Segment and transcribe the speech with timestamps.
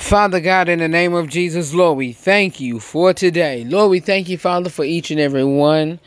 [0.00, 3.62] Father God, in the name of Jesus, Lord, we thank you for today.
[3.62, 6.00] Lord, we thank you, Father, for each and every one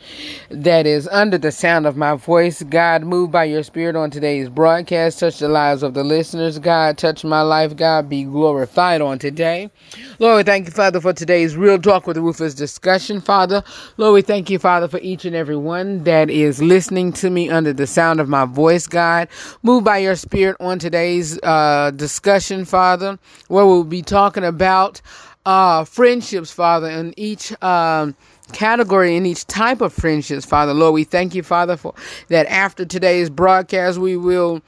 [0.50, 2.62] that is under the sound of my voice.
[2.64, 5.20] God, move by your spirit on today's broadcast.
[5.20, 6.58] Touch the lives of the listeners.
[6.58, 7.76] God, touch my life.
[7.76, 9.70] God, be glorified on today.
[10.18, 13.62] Lord, we thank you, Father, for today's Real Talk with Rufus discussion, Father.
[13.96, 17.48] Lord, we thank you, Father, for each and every one that is listening to me
[17.48, 19.28] under the sound of my voice, God.
[19.62, 23.18] Move by your spirit on today's uh, discussion, Father,
[23.48, 25.00] where we'll be be talking about
[25.46, 28.16] uh, friendships, Father, in each um,
[28.52, 30.74] category, in each type of friendships, Father.
[30.74, 31.94] Lord, we thank you, Father, for
[32.28, 34.62] that after today's broadcast, we will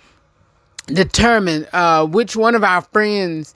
[0.87, 3.55] determine uh, which one of our friends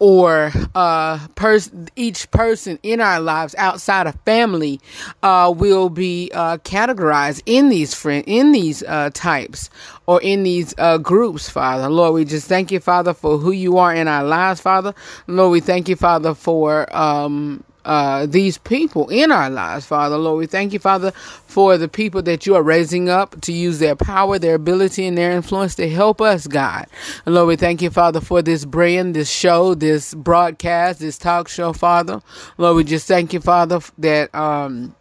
[0.00, 4.80] or uh, pers- each person in our lives outside of family
[5.22, 9.70] uh, will be uh, categorized in these friend in these uh, types
[10.06, 11.88] or in these uh, groups, Father.
[11.88, 14.94] Lord, we just thank you, Father, for who you are in our lives, Father.
[15.26, 20.16] Lord, we thank you, Father, for um, uh, these people in our lives, Father.
[20.16, 23.78] Lord, we thank you, Father, for the people that you are raising up to use
[23.78, 26.86] their power, their ability, and their influence to help us, God.
[27.26, 31.48] And Lord, we thank you, Father, for this brand, this show, this broadcast, this talk
[31.48, 32.20] show, Father.
[32.58, 34.94] Lord, we just thank you, Father, that, um,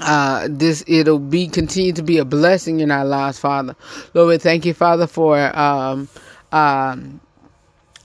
[0.00, 3.76] uh, this it'll be continue to be a blessing in our lives, Father.
[4.14, 6.08] Lord, we thank you, Father, for um,
[6.52, 7.20] um,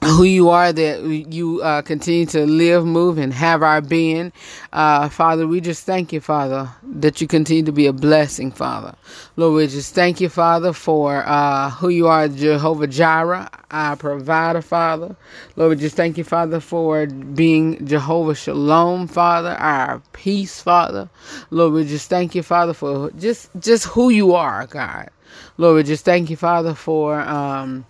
[0.03, 4.31] who you are that you uh, continue to live, move, and have our being.
[4.73, 8.95] Uh, Father, we just thank you, Father, that you continue to be a blessing, Father.
[9.35, 14.61] Lord, we just thank you, Father, for uh, who you are, Jehovah Jireh, our provider,
[14.63, 15.15] Father.
[15.55, 21.09] Lord, we just thank you, Father, for being Jehovah Shalom, Father, our peace, Father.
[21.51, 25.09] Lord, we just thank you, Father, for just just who you are, God.
[25.57, 27.19] Lord, we just thank you, Father, for.
[27.21, 27.85] Um,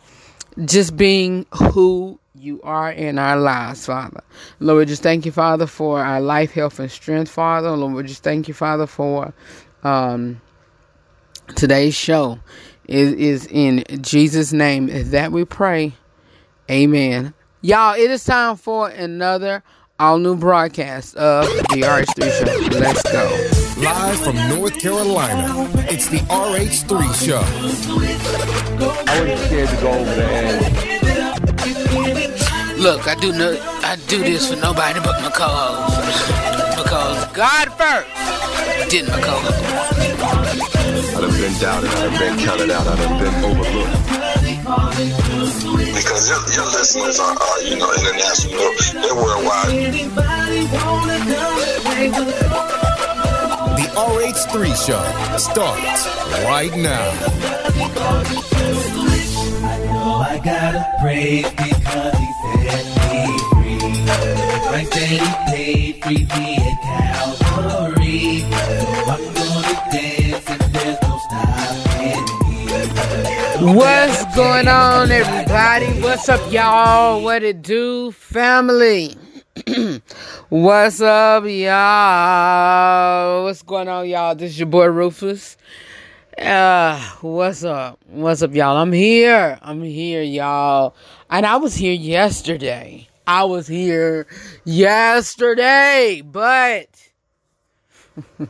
[0.66, 4.21] just being who you are in our lives, Father.
[4.59, 7.71] Lord, just thank you, Father, for our life, health, and strength, Father.
[7.71, 9.33] Lord, just thank you, Father, for
[9.83, 10.41] um,
[11.55, 12.39] today's show.
[12.86, 15.93] It is in Jesus' name that we pray.
[16.70, 17.33] Amen.
[17.61, 19.64] Y'all, it is time for another
[20.02, 22.45] all new broadcast of the RH3 Show.
[22.80, 23.30] Let's go.
[23.80, 27.44] Live from North Carolina, it's the RH3 Show.
[29.08, 30.60] I wasn't scared to go over there.
[32.80, 38.10] Look, I do no, I do this for nobody but my co-host because God first,
[38.89, 39.64] didn't my co-host.
[41.16, 44.40] I done been doubted, I done been counted out, I done been overlooked.
[44.64, 48.61] Because your, your listeners are, are, you know, international,
[49.02, 49.70] they're worldwide.
[53.77, 54.54] The RH3
[54.86, 55.04] show
[55.38, 56.05] starts
[56.45, 57.10] right now.
[59.64, 62.27] I know I gotta praise because he
[62.61, 63.80] set me free.
[64.05, 65.20] The price that he
[65.52, 68.42] paid, free me at Calvary.
[68.42, 68.58] So
[69.10, 71.90] I'm gonna dance and there's no stopping me.
[73.61, 75.86] What's going on, everybody?
[76.02, 77.22] What's up, y'all?
[77.22, 79.16] What it do, family?
[80.49, 83.44] What's up, y'all?
[83.44, 84.33] What's going on, y'all?
[84.33, 85.58] This is your boy Rufus.
[86.39, 88.00] Uh, what's up?
[88.08, 88.77] What's up, y'all?
[88.77, 89.60] I'm here.
[89.61, 90.95] I'm here, y'all.
[91.30, 93.08] And I was here yesterday.
[93.27, 94.26] I was here
[94.66, 96.88] yesterday, but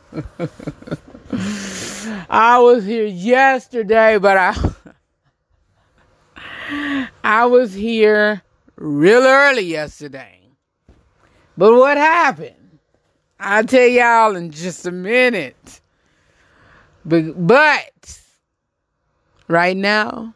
[2.30, 4.54] I was here yesterday, but I
[7.24, 8.42] I was here
[8.76, 10.40] real early yesterday.
[11.56, 12.78] But what happened?
[13.38, 15.80] I'll tell y'all in just a minute.
[17.04, 18.20] But, but
[19.48, 20.34] right now,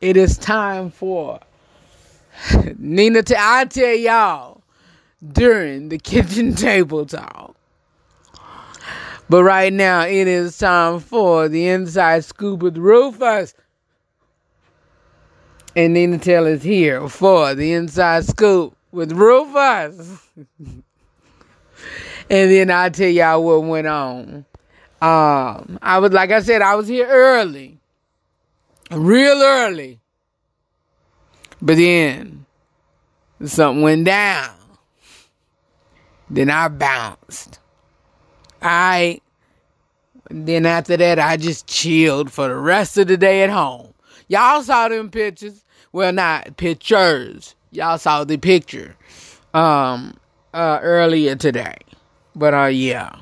[0.00, 1.38] it is time for
[2.78, 3.22] Nina.
[3.22, 4.62] T- I tell y'all
[5.32, 7.54] during the kitchen table talk.
[9.28, 13.54] But right now, it is time for the inside scoop with Rufus.
[15.74, 20.18] And Nina Taylor is here for the inside scoop with Rufus.
[20.36, 20.84] and
[22.28, 24.44] then I'll tell y'all what went on.
[25.00, 27.78] Um, I was like I said, I was here early.
[28.90, 29.98] Real early.
[31.60, 32.44] But then
[33.44, 34.54] something went down.
[36.28, 37.60] Then I bounced.
[38.60, 39.20] I
[40.30, 43.92] then after that I just chilled for the rest of the day at home.
[44.28, 45.61] Y'all saw them pictures.
[45.92, 47.54] Well not pictures.
[47.70, 48.96] Y'all saw the picture
[49.54, 50.16] um
[50.54, 51.76] uh earlier today.
[52.34, 53.16] But uh yeah.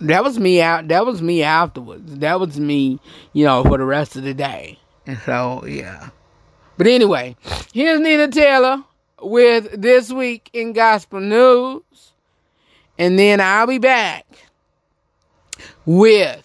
[0.00, 2.16] That was me out that was me afterwards.
[2.16, 3.00] That was me,
[3.32, 4.78] you know, for the rest of the day.
[5.06, 6.10] And so yeah.
[6.76, 7.34] But anyway,
[7.72, 8.84] here's Nina Taylor
[9.20, 11.82] with this week in gospel news.
[12.98, 14.26] And then I'll be back
[15.86, 16.44] with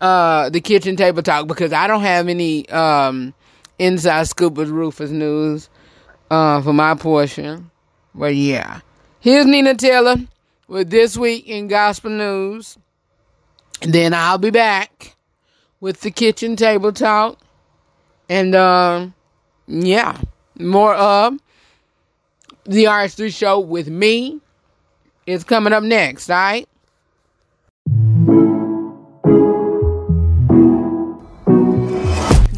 [0.00, 3.32] uh the kitchen table talk because I don't have any um
[3.78, 5.68] inside scoop with Rufus news
[6.30, 7.70] uh for my portion.
[8.14, 8.80] But yeah.
[9.20, 10.16] Here's Nina Taylor
[10.68, 12.78] with this week in gospel news.
[13.82, 15.16] And then I'll be back
[15.80, 17.38] with the kitchen table talk.
[18.28, 19.14] And um
[19.66, 20.20] yeah,
[20.58, 21.34] more of
[22.64, 24.40] the RH3 show with me
[25.26, 26.68] is coming up next, all right?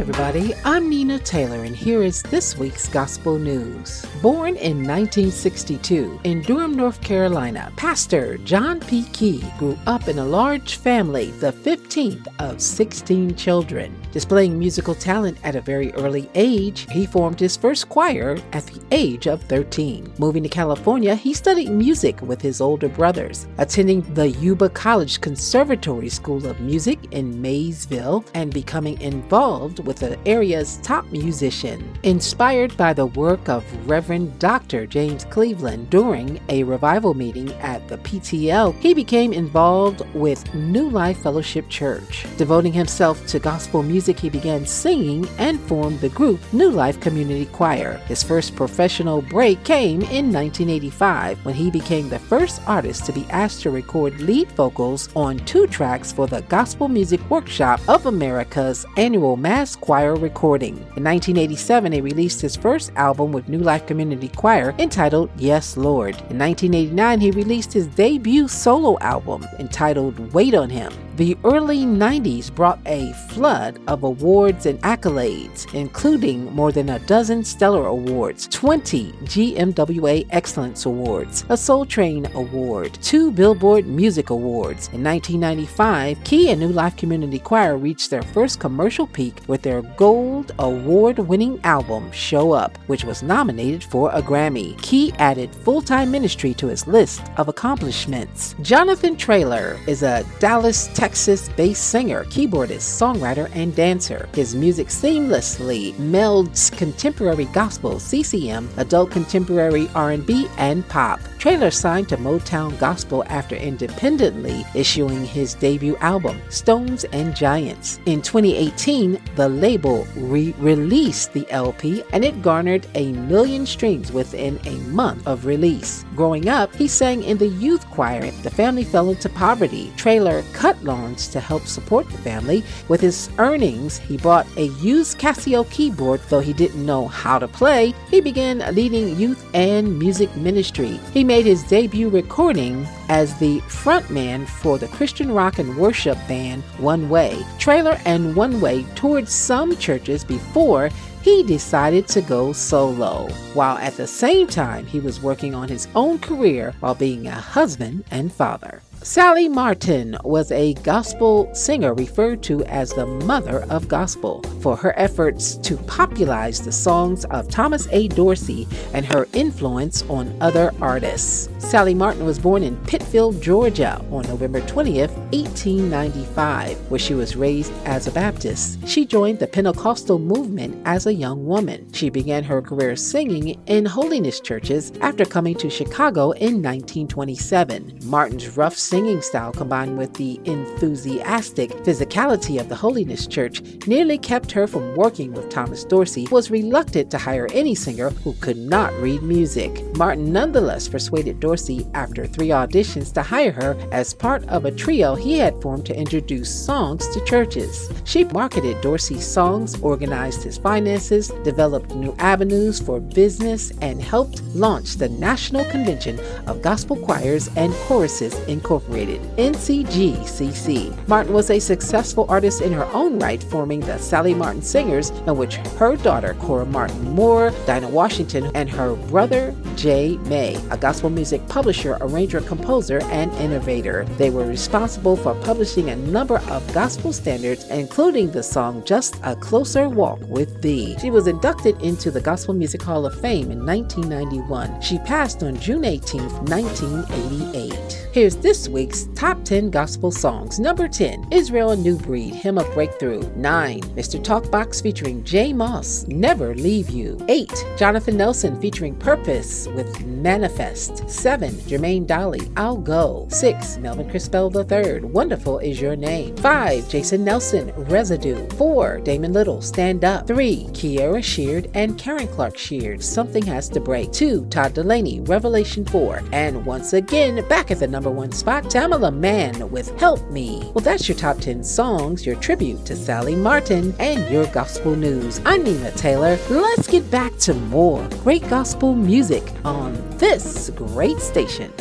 [0.00, 0.54] Everybody.
[0.64, 4.06] I'm Nina Taylor, and here is this week's Gospel News.
[4.22, 9.04] Born in 1962 in Durham, North Carolina, Pastor John P.
[9.12, 13.94] Kee grew up in a large family, the 15th of 16 children.
[14.10, 18.80] Displaying musical talent at a very early age, he formed his first choir at the
[18.92, 20.14] age of 13.
[20.18, 26.08] Moving to California, he studied music with his older brothers, attending the Yuba College Conservatory
[26.08, 31.98] School of Music in Marysville and becoming involved with the area's top musician.
[32.02, 34.86] Inspired by the work of Reverend Dr.
[34.86, 41.22] James Cleveland during a revival meeting at the PTL, he became involved with New Life
[41.22, 42.26] Fellowship Church.
[42.36, 47.46] Devoting himself to gospel music, he began singing and formed the group New Life Community
[47.46, 47.98] Choir.
[48.06, 53.26] His first professional break came in 1985 when he became the first artist to be
[53.30, 58.86] asked to record lead vocals on two tracks for the Gospel Music Workshop of America's
[58.96, 60.76] annual mass choir recording.
[60.96, 66.14] In 1987, he released his first album with New Life Community Choir entitled Yes Lord.
[66.30, 70.92] In 1989, he released his debut solo album entitled Wait on Him.
[71.20, 77.44] The early 90s brought a flood of awards and accolades, including more than a dozen
[77.44, 84.88] Stellar Awards, 20 GMWA Excellence Awards, a Soul Train Award, two Billboard Music Awards.
[84.94, 89.82] In 1995, Kee and New Life Community Choir reached their first commercial peak with their
[89.82, 94.80] Gold Award winning album, Show Up, which was nominated for a Grammy.
[94.80, 98.54] Kee added full time ministry to his list of accomplishments.
[98.62, 101.09] Jonathan Traylor is a Dallas, Texas
[101.56, 104.28] based singer, keyboardist, songwriter, and dancer.
[104.34, 111.20] His music seamlessly melds contemporary gospel, CCM, adult contemporary R&B, and pop.
[111.38, 117.98] Traylor signed to Motown Gospel after independently issuing his debut album, Stones and Giants.
[118.04, 124.76] In 2018, the label re-released the LP and it garnered a million streams within a
[124.90, 126.04] month of release.
[126.14, 128.30] Growing up, he sang in the youth choir.
[128.42, 129.90] The family fell into poverty.
[129.96, 132.62] Traylor cut to help support the family.
[132.88, 137.48] With his earnings, he bought a used Casio keyboard, though he didn't know how to
[137.48, 137.94] play.
[138.10, 141.00] He began leading youth and music ministry.
[141.12, 146.62] He made his debut recording as the frontman for the Christian rock and worship band
[146.78, 147.44] One Way.
[147.58, 150.90] Traylor and One Way toured some churches before
[151.22, 155.86] he decided to go solo, while at the same time he was working on his
[155.94, 158.82] own career while being a husband and father.
[159.02, 164.92] Sally Martin was a gospel singer referred to as the mother of gospel for her
[164.98, 168.08] efforts to popularize the songs of Thomas A.
[168.08, 171.48] Dorsey and her influence on other artists.
[171.56, 177.72] Sally Martin was born in Pittsfield, Georgia on November 20th, 1895, where she was raised
[177.86, 178.86] as a Baptist.
[178.86, 181.90] She joined the Pentecostal movement as a young woman.
[181.94, 188.00] She began her career singing in holiness churches after coming to Chicago in 1927.
[188.04, 194.50] Martin's rough singing style combined with the enthusiastic physicality of the Holiness Church nearly kept
[194.50, 198.92] her from working with Thomas Dorsey, was reluctant to hire any singer who could not
[198.94, 199.80] read music.
[199.94, 205.14] Martin nonetheless persuaded Dorsey after three auditions to hire her as part of a trio
[205.14, 207.92] he had formed to introduce songs to churches.
[208.02, 214.96] She marketed Dorsey's songs, organized his finances, developed new avenues for business, and helped launch
[214.96, 216.18] the National Convention
[216.48, 221.08] of Gospel Choirs and Choruses Incorporated Incorporated, NCGCC.
[221.08, 225.36] Martin was a successful artist in her own right, forming the Sally Martin Singers, in
[225.36, 231.10] which her daughter, Cora Martin Moore, Dinah Washington, and her brother, Jay May, a gospel
[231.10, 234.04] music publisher, arranger, composer, and innovator.
[234.16, 239.36] They were responsible for publishing a number of gospel standards, including the song Just a
[239.36, 240.96] Closer Walk with Thee.
[241.00, 244.80] She was inducted into the Gospel Music Hall of Fame in 1991.
[244.80, 248.08] She passed on June 18, 1988.
[248.12, 250.58] Here's this week's top 10 gospel songs.
[250.60, 253.22] Number 10, Israel New Breed, Hymn of Breakthrough.
[253.36, 254.22] 9, Mr.
[254.22, 257.18] Talkbox featuring Jay Moss, Never Leave You.
[257.28, 261.08] 8, Jonathan Nelson featuring Purpose with Manifest.
[261.08, 263.26] 7, Jermaine Dolly, I'll Go.
[263.30, 266.36] 6, Melvin Crispell III, Wonderful Is Your Name.
[266.36, 268.48] 5, Jason Nelson, Residue.
[268.50, 270.26] 4, Damon Little, Stand Up.
[270.26, 274.12] 3, Kierra Sheard and Karen Clark Sheard, Something Has to Break.
[274.12, 276.22] 2, Todd Dulaney, Revelation 4.
[276.32, 280.70] And once again, back at the number one spot, Tamela Mann with Help Me.
[280.74, 285.40] Well, that's your top 10 songs, your tribute to Sally Martin, and your gospel news.
[285.44, 286.38] I'm Nina Taylor.
[286.48, 291.72] Let's get back to more great gospel music on this great station.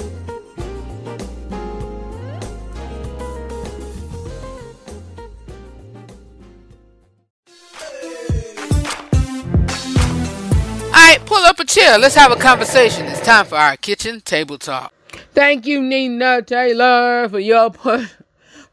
[10.88, 11.98] Alright, pull up a chair.
[11.98, 13.08] Let's have a conversation.
[13.08, 14.94] It's time for our kitchen table talk.
[15.34, 18.06] Thank you, Nina Taylor, for your pu-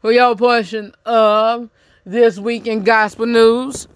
[0.01, 1.69] for your portion of
[2.05, 3.87] this week in gospel news.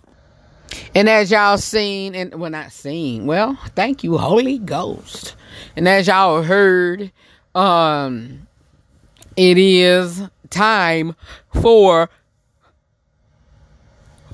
[0.95, 5.35] And as y'all seen, and well, not seen, well, thank you, Holy Ghost.
[5.75, 7.11] And as y'all heard,
[7.55, 8.47] um,
[9.35, 11.15] it is time
[11.61, 12.09] for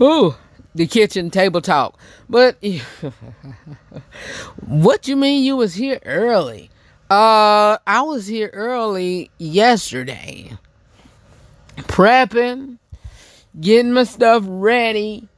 [0.01, 0.35] ooh,
[0.75, 1.97] the kitchen table talk.
[2.29, 2.61] But
[4.65, 6.69] what you mean you was here early?
[7.09, 10.51] Uh, I was here early yesterday,
[11.77, 12.79] prepping,
[13.61, 15.29] getting my stuff ready,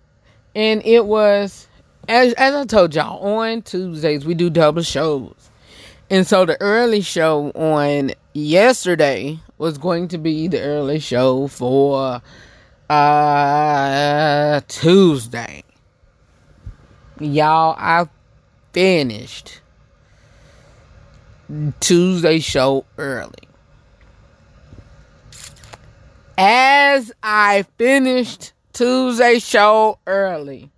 [0.56, 1.68] and it was
[2.08, 5.52] as as I told y'all on Tuesdays we do double shows,
[6.10, 12.20] and so the early show on yesterday was going to be the early show for
[12.90, 15.64] uh Tuesday.
[17.20, 18.08] Y'all, I
[18.74, 19.62] finished
[21.80, 23.32] Tuesday show early.
[26.38, 30.72] As I finished Tuesday show early,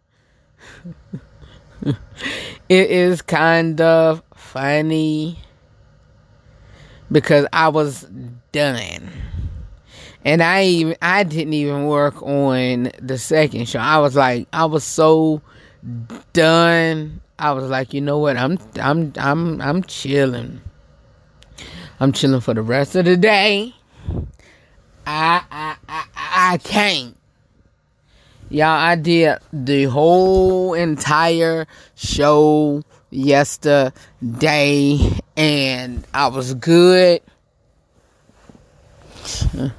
[1.86, 1.96] it
[2.70, 5.38] is kind of funny
[7.12, 8.08] because I was
[8.51, 9.10] done.
[10.24, 13.80] And I even I didn't even work on the second show.
[13.80, 15.42] I was like I was so
[16.34, 17.22] done.
[17.41, 18.38] I was like, you know what?
[18.38, 20.62] I'm I'm I'm I'm chilling.
[22.00, 23.74] I'm chilling for the rest of the day.
[25.07, 26.05] I I I
[26.53, 27.17] I can't.
[28.51, 35.00] Y'all, I did the whole entire show yesterday
[35.36, 37.21] and I was good.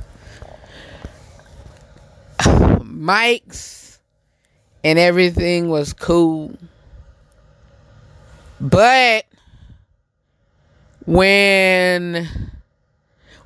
[2.42, 3.98] Mics
[4.82, 6.56] and everything was cool.
[8.62, 9.24] But
[11.04, 12.28] when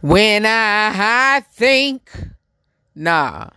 [0.02, 2.10] when I, I think
[2.94, 3.48] nah.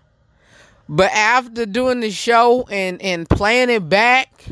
[0.87, 4.45] But after doing the show and and playing it back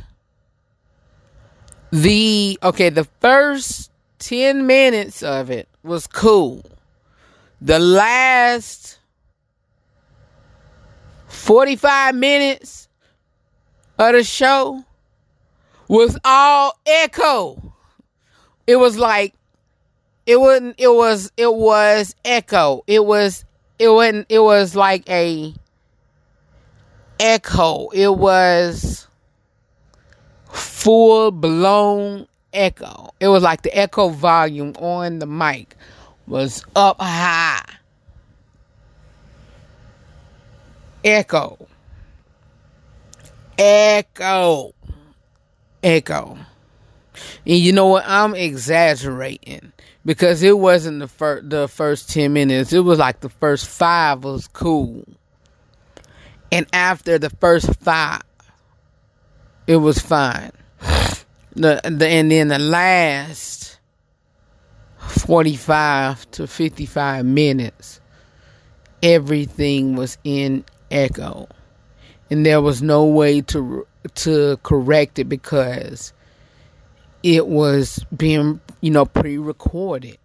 [1.92, 6.62] the okay, the first 10 minutes of it was cool.
[7.62, 9.00] The last
[11.30, 12.90] 45 minutes
[13.98, 14.84] of the show
[15.88, 17.74] was all echo.
[18.66, 19.34] It was like
[20.26, 22.84] it wasn't it was it was echo.
[22.88, 23.46] It was
[23.80, 25.54] it wasn't it was like a
[27.20, 27.90] echo.
[27.90, 29.08] It was
[30.52, 33.12] full blown echo.
[33.20, 35.76] It was like the echo volume on the mic
[36.28, 37.64] was up high.
[41.04, 41.68] Echo.
[43.58, 44.74] Echo.
[45.84, 46.38] Echo.
[47.46, 48.04] And you know what?
[48.08, 49.72] I'm exaggerating
[50.06, 52.74] because it wasn't the first the first 10 minutes.
[52.74, 55.06] It was like the first 5 was cool.
[56.52, 58.22] And after the first 5
[59.68, 60.52] it was fine.
[61.60, 63.80] The, the and then the last
[65.00, 68.00] 45 to 55 minutes
[69.02, 71.48] everything was in echo
[72.30, 76.14] and there was no way to to correct it because
[77.24, 80.18] it was being you know pre-recorded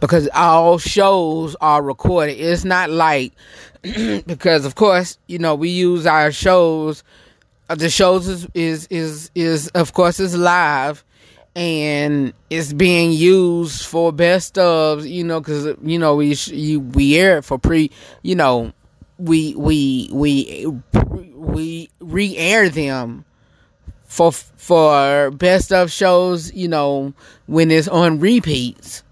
[0.00, 2.34] because all shows are recorded.
[2.34, 3.32] It's not like
[3.82, 7.02] because of course you know we use our shows.
[7.68, 11.04] uh, The shows is is is, is of course is live
[11.56, 17.16] and it's being used for best of you know because you know we you we
[17.16, 17.90] air it for pre
[18.22, 18.72] you know
[19.18, 20.66] we we we
[21.34, 23.24] we re-air them
[24.04, 27.12] for for best of shows you know
[27.46, 29.02] when it's on repeats.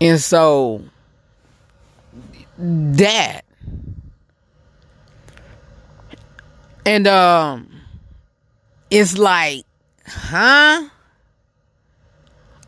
[0.00, 0.82] And so
[2.58, 3.42] that.
[6.84, 7.70] And um
[8.90, 9.64] it's like
[10.06, 10.88] huh?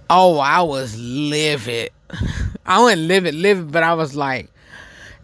[0.09, 1.91] Oh i was livid.
[2.67, 4.51] I wasn't livid livid but i was like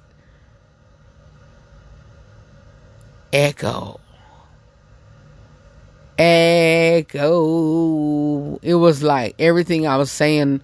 [3.33, 3.99] Echo.
[6.17, 7.29] Echo.
[8.61, 10.61] It was like everything I was saying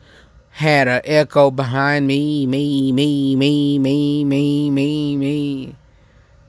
[0.49, 5.75] had an echo behind me, me, me, me, me, me, me, me.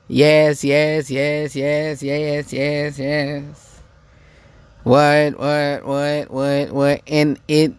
[0.07, 3.66] Yes, yes, yes, yes, yes, yes, yes
[4.87, 7.73] what what what what what and it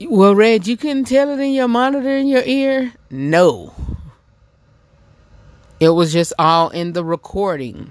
[0.00, 2.92] well, Red, you couldn't tell it in your monitor in your ear?
[3.10, 3.72] No.
[5.80, 7.90] It was just all in the recording.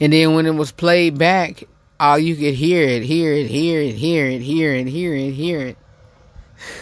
[0.00, 1.64] And then when it was played back,
[2.00, 5.30] all you could hear it, hear it, hear it, hear it, hear it, hear it,
[5.32, 5.76] hear it.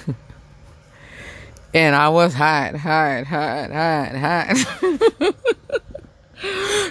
[1.75, 4.57] and I was hot, hot, hot, hot, hot.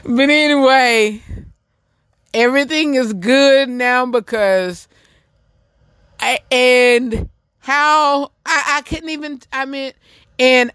[0.04, 1.22] but anyway,
[2.36, 4.88] everything is good now because
[6.20, 9.94] I, and how I, I couldn't even I mean
[10.38, 10.72] and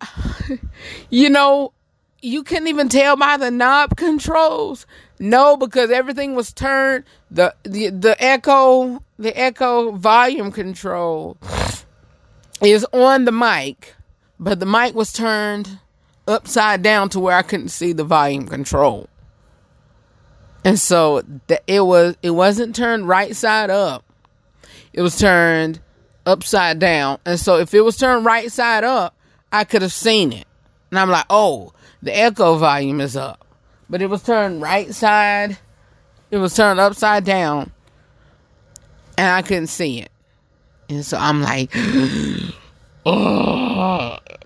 [1.10, 1.72] you know
[2.22, 4.86] you couldn't even tell by the knob controls.
[5.18, 11.36] No because everything was turned the the, the echo the echo volume control
[12.62, 13.94] is on the mic
[14.40, 15.78] but the mic was turned
[16.26, 19.08] upside down to where I couldn't see the volume control
[20.64, 24.04] and so the, it was it wasn't turned right side up
[24.94, 25.80] it was turned
[26.24, 27.18] upside down.
[27.26, 29.14] And so if it was turned right side up,
[29.52, 30.46] I could have seen it.
[30.90, 33.44] And I'm like, oh, the echo volume is up.
[33.90, 35.58] But it was turned right side,
[36.30, 37.70] it was turned upside down,
[39.18, 40.10] and I couldn't see it.
[40.88, 41.72] And so I'm like.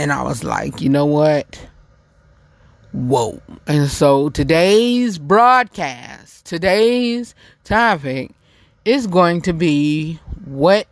[0.00, 1.68] And I was like, you know what?
[2.92, 3.42] Whoa.
[3.66, 7.34] And so today's broadcast, today's
[7.64, 8.30] topic
[8.86, 10.86] is going to be what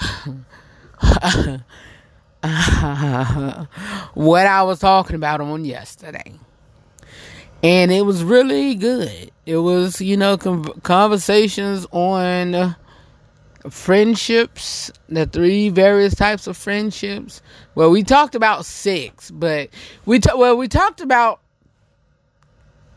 [0.00, 1.60] what
[4.46, 6.32] I was talking about on yesterday.
[7.62, 9.30] And it was really good.
[9.46, 12.74] It was, you know, con- conversations on
[13.68, 17.42] friendships, the three various types of friendships.
[17.74, 19.68] Well, we talked about six, but
[20.06, 21.40] we ta- well we talked about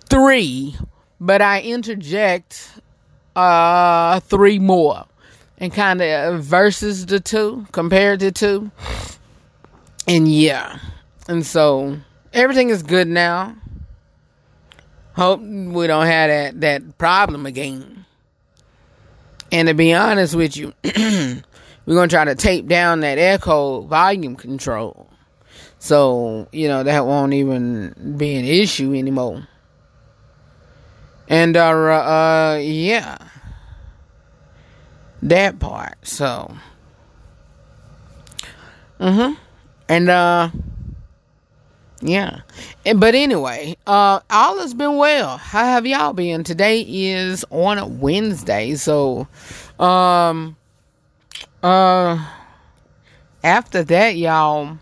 [0.09, 0.75] three,
[1.19, 2.79] but I interject
[3.35, 5.05] uh three more
[5.57, 8.71] and kind of versus the two, compared the two.
[10.07, 10.79] And yeah.
[11.27, 11.97] And so
[12.33, 13.55] everything is good now.
[15.15, 17.92] Hope we don't have that that problem again.
[19.53, 21.43] And to be honest with you, we're
[21.85, 25.11] going to try to tape down that echo volume control.
[25.77, 29.47] So, you know, that won't even be an issue anymore.
[31.29, 33.19] And, uh, uh, yeah.
[35.21, 35.99] That part.
[36.01, 36.57] So,
[38.99, 39.33] mm hmm.
[39.87, 40.49] And, uh,
[42.03, 42.41] yeah.
[42.85, 45.37] And, but anyway, uh, all has been well.
[45.37, 46.43] How have y'all been?
[46.43, 49.27] Today is on a Wednesday, so
[49.79, 50.57] um
[51.61, 52.29] uh
[53.43, 54.77] after that, y'all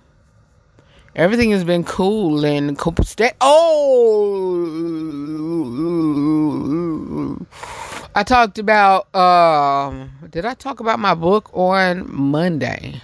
[1.15, 4.71] everything has been cool and co- stay Oh
[8.15, 13.01] I talked about um did I talk about my book on Monday?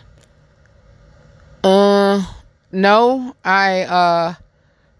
[1.63, 2.25] Uh
[2.71, 4.33] no, I uh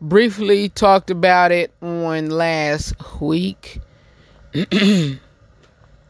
[0.02, 3.80] briefly talked about it on last week
[4.72, 5.20] when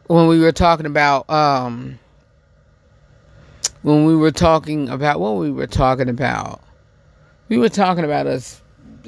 [0.08, 1.98] we were talking about um
[3.82, 6.60] when we were talking about what we were talking about.
[7.48, 8.42] We were talking about a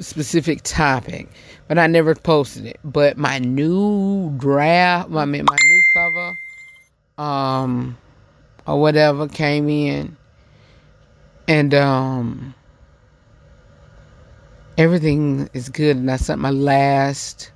[0.01, 1.29] specific topic,
[1.67, 2.79] but I never posted it.
[2.83, 6.37] But my new draft, I mean my new cover,
[7.17, 7.97] um
[8.65, 10.17] or whatever came in.
[11.47, 12.55] And um
[14.77, 17.51] everything is good and I sent my last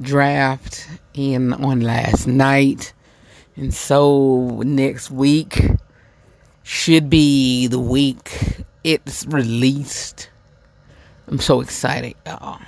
[0.00, 2.92] draft in on last night.
[3.56, 5.60] And so next week
[6.62, 10.28] should be the week it's released.
[11.26, 12.60] I'm so excited, y'all.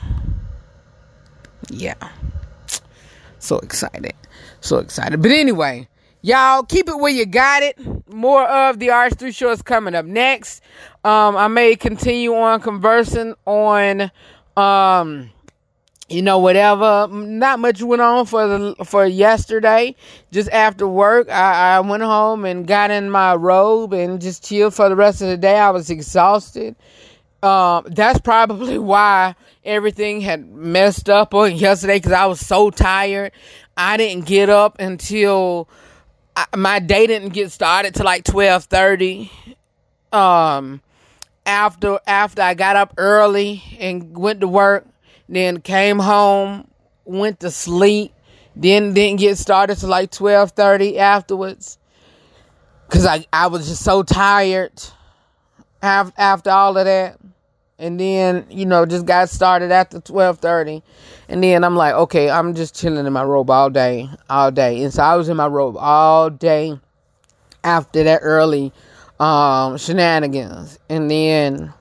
[1.68, 1.94] Yeah.
[3.38, 4.14] So excited.
[4.60, 5.20] So excited.
[5.20, 5.88] But anyway,
[6.26, 7.78] y'all keep it where you got it.
[8.12, 10.60] More of the RH3 show is coming up next.
[11.04, 14.10] Um, I may continue on conversing on
[14.56, 15.30] um
[16.08, 19.94] you know whatever not much went on for the for yesterday
[20.32, 24.72] just after work I, I went home and got in my robe and just chilled
[24.72, 26.74] for the rest of the day i was exhausted
[27.42, 29.34] um, that's probably why
[29.64, 33.32] everything had messed up on yesterday because I was so tired.
[33.76, 35.68] I didn't get up until
[36.36, 39.30] I, my day didn't get started till like twelve thirty.
[40.12, 40.82] Um,
[41.46, 44.86] after after I got up early and went to work,
[45.28, 46.68] then came home,
[47.04, 48.12] went to sleep,
[48.54, 51.78] then didn't get started till like twelve thirty afterwards.
[52.88, 54.72] Cause I I was just so tired
[55.82, 57.18] after after all of that
[57.78, 60.82] and then you know just got started after 12:30
[61.28, 64.82] and then I'm like okay I'm just chilling in my robe all day all day.
[64.82, 66.78] And so I was in my robe all day
[67.64, 68.72] after that early
[69.20, 70.78] um shenanigans.
[70.88, 71.72] And then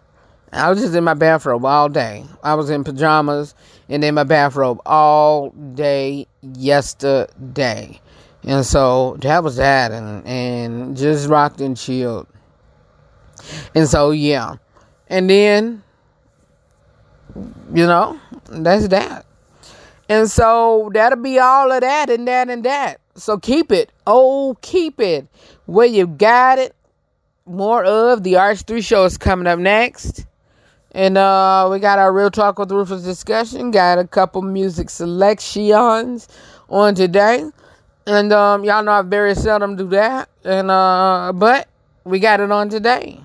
[0.51, 2.25] I was just in my bathrobe all day.
[2.43, 3.55] I was in pajamas
[3.89, 7.99] and in my bathrobe all day yesterday.
[8.43, 9.91] And so that was that.
[9.91, 12.27] And and just rocked and chilled.
[13.73, 14.55] And so yeah.
[15.08, 15.84] And then
[17.74, 18.19] you know,
[18.50, 19.26] that's that.
[20.08, 23.00] And so that'll be all of that and that and that.
[23.15, 23.91] So keep it.
[24.06, 25.28] Oh, keep it
[25.65, 26.76] where you got it.
[27.45, 30.26] More of the RH3 show is coming up next.
[30.91, 33.71] And uh, we got our Real Talk with Rufus discussion.
[33.71, 36.28] Got a couple music selections
[36.69, 37.45] on today.
[38.08, 40.30] And um, y'all know I very seldom do that.
[40.43, 41.67] And uh, but
[42.04, 43.19] we got it on today.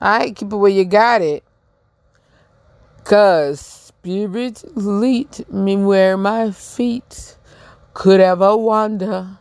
[0.00, 1.44] Alright, keep it where you got it.
[3.08, 7.38] Cause spirits lead me where my feet
[7.94, 9.38] could ever wander.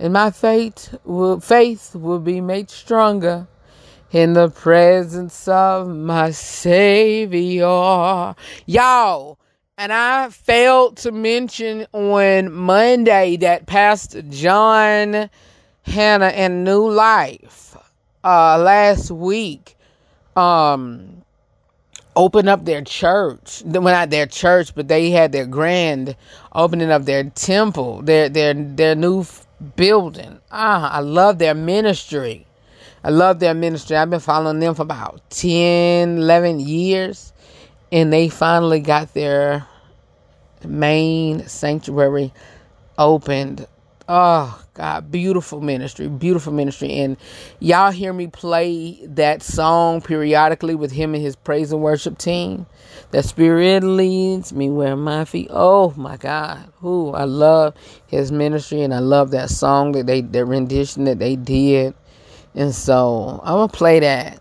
[0.00, 3.46] And my faith will, faith will be made stronger
[4.10, 8.34] in the presence of my Savior.
[8.66, 9.38] Y'all,
[9.78, 15.30] and I failed to mention on Monday that Pastor John
[15.82, 17.76] Hannah and New Life
[18.24, 19.76] uh, last week
[20.34, 21.15] um
[22.16, 23.62] open up their church.
[23.64, 26.16] Well, not their church, but they had their grand
[26.54, 29.24] opening of their temple, their their their new
[29.76, 30.40] building.
[30.50, 32.46] Ah, I love their ministry.
[33.04, 33.96] I love their ministry.
[33.96, 37.32] I've been following them for about 10, 11 years,
[37.92, 39.64] and they finally got their
[40.64, 42.32] main sanctuary
[42.98, 43.66] opened.
[44.08, 46.92] Oh, God, beautiful ministry, beautiful ministry.
[47.00, 47.16] And
[47.58, 52.66] y'all hear me play that song periodically with him and his praise and worship team.
[53.10, 55.48] The Spirit leads me where my feet.
[55.50, 56.72] Oh my God.
[56.82, 57.74] Who I love
[58.06, 61.94] his ministry and I love that song that they that rendition that they did.
[62.54, 64.40] And so I'm gonna play that.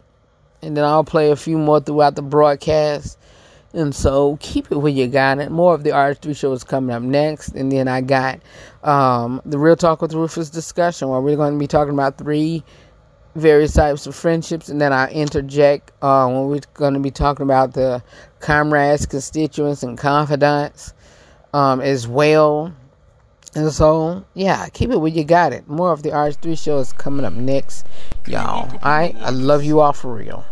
[0.62, 3.18] And then I'll play a few more throughout the broadcast.
[3.76, 5.52] And so keep it where you got it.
[5.52, 7.50] More of the RH3 show is coming up next.
[7.50, 8.40] And then I got
[8.84, 12.64] um, the Real Talk with Rufus discussion where we're going to be talking about three
[13.36, 14.70] various types of friendships.
[14.70, 18.02] And then I interject uh, when we're going to be talking about the
[18.40, 20.94] comrades, constituents, and confidants
[21.54, 22.74] um, as well.
[23.56, 25.68] And so, yeah, keep it where you got it.
[25.68, 27.86] More of the RH3 show is coming up next,
[28.26, 28.72] y'all.
[28.72, 29.16] All right?
[29.20, 30.46] I love you all for real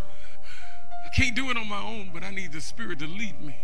[1.16, 3.56] can't do it on my own, but I need the Spirit to lead me.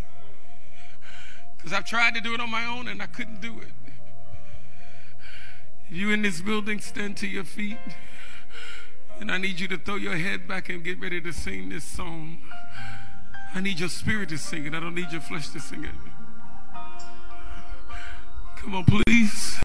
[1.57, 3.73] Because I've tried to do it on my own and I couldn't do it.
[5.89, 7.79] You in this building, stand to your feet.
[9.19, 11.83] And I need you to throw your head back and get ready to sing this
[11.83, 12.38] song.
[13.53, 14.75] I need your spirit to sing it.
[14.75, 15.91] I don't need your flesh to sing it.
[18.57, 19.59] Come on, please.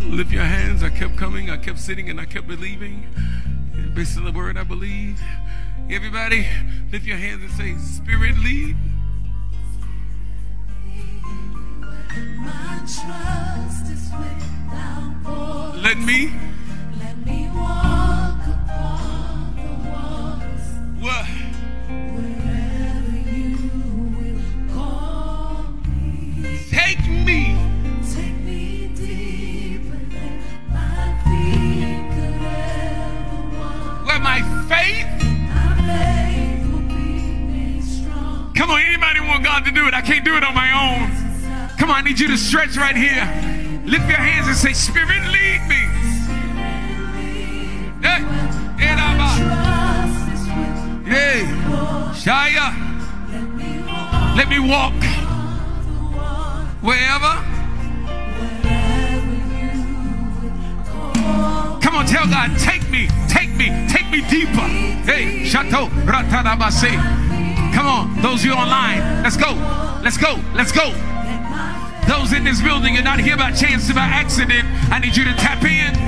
[0.00, 0.82] Lift your hands.
[0.82, 1.50] I kept coming.
[1.50, 3.06] I kept sitting and I kept believing.
[3.94, 5.20] Based on the word I believe.
[5.90, 6.46] Everybody,
[6.92, 8.76] lift your hands and say, Spirit, lead.
[15.88, 16.32] Let me.
[16.98, 20.66] Let me walk upon the waters.
[21.00, 21.24] What?
[22.14, 23.56] Wherever you
[24.18, 26.58] will call me.
[26.68, 27.56] Take me.
[28.12, 34.06] Take me deeper than my feet could ever walk.
[34.06, 35.27] Let my faith.
[39.98, 41.10] I can't do it on my own.
[41.76, 43.24] Come on, I need you to stretch right here.
[43.84, 45.82] Lift your hands and say, Spirit, lead me.
[48.00, 48.22] Hey.
[51.04, 51.42] Hey,
[52.14, 52.76] Shaya.
[54.36, 54.94] Let me walk
[56.80, 57.42] wherever.
[61.82, 64.68] Come on, tell God, take me, take me, take me deeper.
[65.10, 67.27] Hey, Chateau Ratanabase.
[67.88, 69.54] Come on, those of you online, let's go,
[70.04, 70.92] let's go, let's go.
[72.06, 74.68] Those in this building, you're not here by chance by accident.
[74.92, 76.07] I need you to tap in.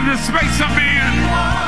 [0.00, 1.59] Of the space I'm in.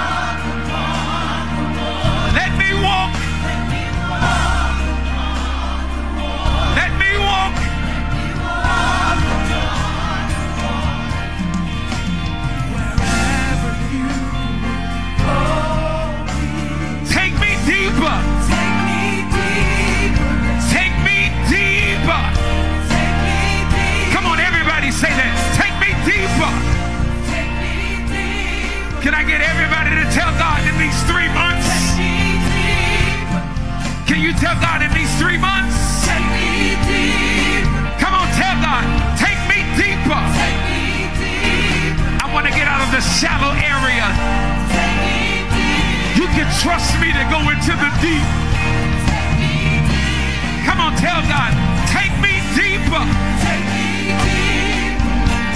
[34.22, 36.06] You tell God in these three months?
[37.98, 38.86] Come on, tell God,
[39.18, 40.22] take me deeper.
[42.22, 44.06] I want to get out of the shallow area.
[46.14, 48.22] You can trust me to go into the deep.
[50.70, 51.50] Come on, tell God,
[51.90, 53.02] take me deeper.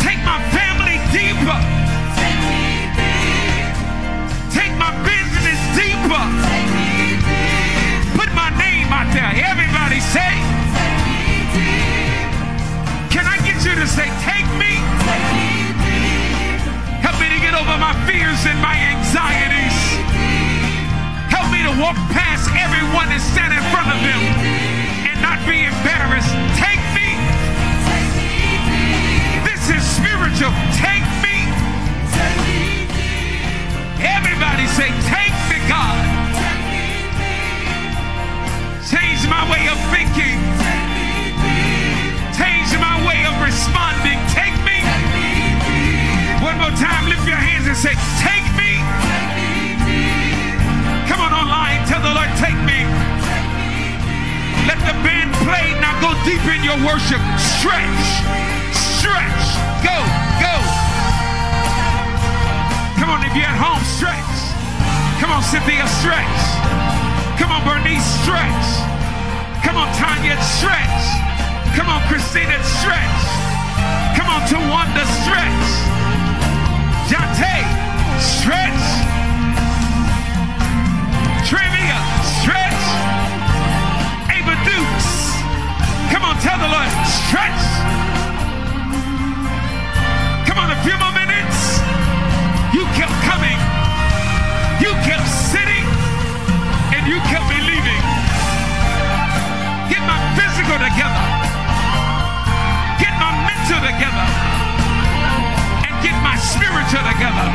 [0.03, 1.76] Take my family deeper.
[9.17, 9.33] There.
[9.49, 10.33] Everybody say.
[13.09, 14.77] Can I get you to say, take me?
[17.01, 19.77] Help me to get over my fears and my anxieties.
[21.33, 24.21] Help me to walk past everyone and stand in front of them
[25.09, 26.37] and not be embarrassed.
[26.61, 27.17] Take me.
[29.49, 30.53] This is spiritual.
[30.77, 31.49] Take me.
[33.97, 35.26] Everybody say, take
[39.27, 40.39] Change my way of thinking.
[42.39, 44.23] Change my way of responding.
[44.31, 44.79] Take me.
[46.47, 48.79] One more time, lift your hands and say, take me.
[51.11, 52.87] Come on online, tell the Lord, take me.
[54.71, 55.75] Let the band play.
[55.83, 57.19] Now go deep in your worship.
[57.59, 58.07] Stretch.
[58.79, 59.43] Stretch.
[59.83, 59.99] Go.
[60.39, 60.55] Go.
[62.95, 64.39] Come on, if you're at home, stretch.
[65.19, 66.39] Come on, Cynthia, stretch.
[67.43, 68.86] Come on, Bernice, stretch.
[69.67, 71.03] Come on, Tanya, stretch.
[71.75, 73.23] Come on, Christina, stretch.
[74.17, 75.67] Come on, Tawanda, stretch.
[77.11, 77.57] Jante,
[78.23, 78.87] stretch.
[81.51, 81.99] Trivia,
[82.39, 82.85] stretch.
[84.31, 85.35] Ava Dukes.
[86.13, 86.91] Come on, tell the Lord,
[87.27, 88.16] stretch.
[103.97, 104.29] together
[105.89, 107.49] and get my spiritual together.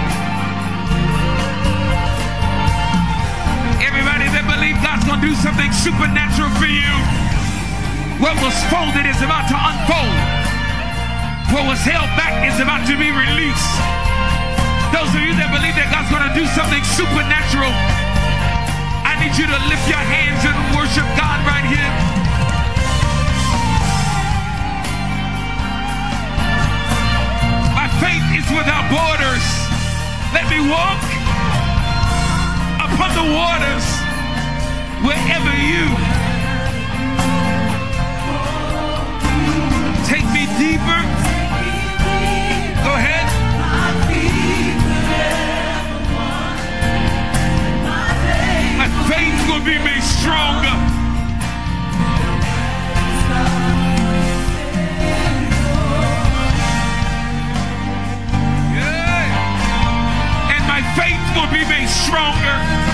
[3.77, 6.89] Everybody that believes God's going to do something supernatural for you,
[8.17, 10.17] what was folded is about to unfold.
[11.53, 13.73] What was held back is about to be released.
[14.89, 17.69] Those of you that believe that God's going to do something supernatural,
[19.05, 22.30] I need you to lift your hands and worship God right here.
[28.41, 29.45] Faith without borders.
[30.33, 31.01] Let me walk
[32.79, 33.85] upon the waters
[35.03, 35.85] wherever you
[40.05, 41.01] take me deeper.
[42.83, 43.27] Go ahead.
[48.77, 50.90] My faith will be made stronger.
[61.35, 62.90] My faith will be made stronger.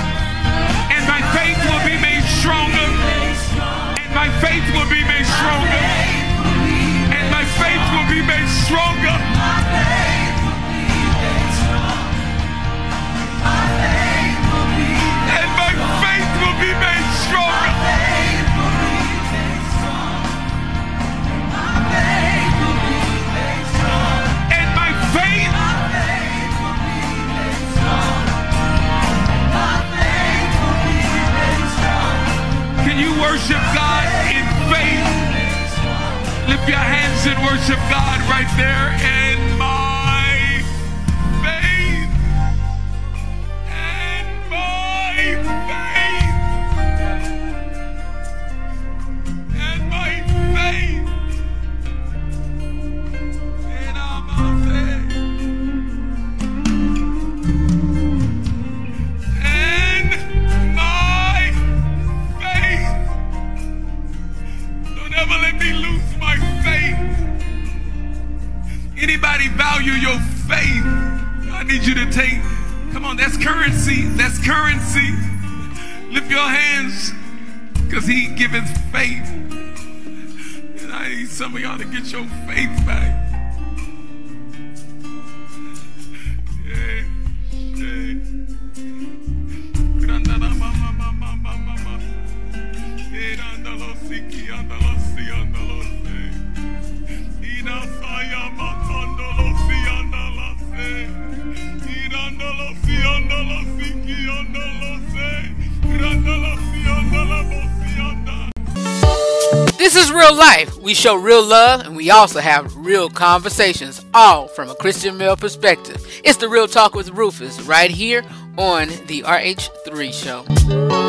[110.87, 115.35] We show real love and we also have real conversations, all from a Christian male
[115.35, 116.01] perspective.
[116.23, 118.23] It's the Real Talk with Rufus right here
[118.57, 121.06] on the RH3 show.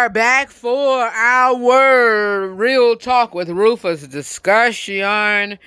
[0.00, 5.58] Are back for our real talk with Rufus discussion,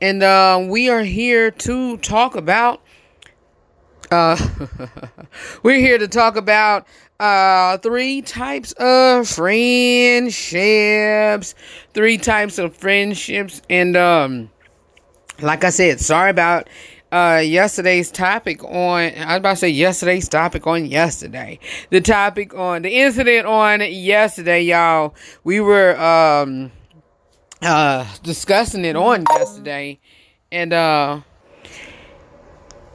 [0.00, 2.80] and uh, we are here to talk about.
[4.08, 4.36] Uh,
[5.64, 6.86] we're here to talk about
[7.18, 10.36] uh, three types of friendships.
[11.92, 14.48] Three types of friendships, and um,
[15.40, 16.68] like I said, sorry about
[17.12, 21.58] uh yesterday's topic on I was about to say yesterday's topic on yesterday.
[21.90, 25.14] The topic on the incident on yesterday, y'all.
[25.44, 26.72] We were um
[27.60, 30.00] uh discussing it on yesterday
[30.50, 31.20] and uh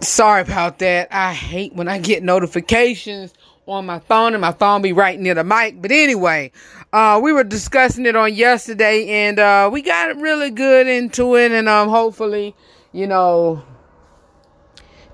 [0.02, 1.10] sorry about that.
[1.12, 3.34] I hate when I get notifications
[3.68, 5.82] on my phone and my phone be right near the mic.
[5.82, 6.52] But anyway,
[6.94, 11.52] uh, we were discussing it on yesterday and, uh, we got really good into it
[11.52, 12.56] and, um, hopefully,
[12.94, 13.62] you know,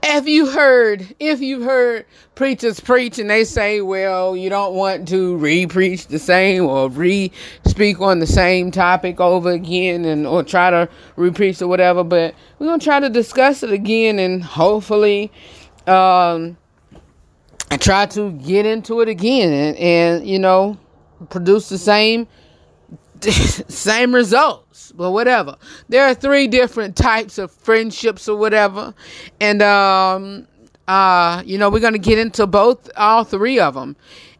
[0.05, 5.07] if you heard, if you've heard preachers preach and they say, well, you don't want
[5.07, 10.69] to re-preach the same or re-speak on the same topic over again and or try
[10.69, 15.31] to re-preach or whatever, but we're gonna try to discuss it again and hopefully,
[15.87, 16.57] um,
[17.79, 20.77] try to get into it again and, and you know,
[21.29, 22.27] produce the same
[23.69, 25.55] same results, but whatever.
[25.89, 28.93] There are three different types of friendships or whatever,
[29.39, 30.47] and um,
[30.87, 33.95] uh, you know, we're gonna get into both, all three of them,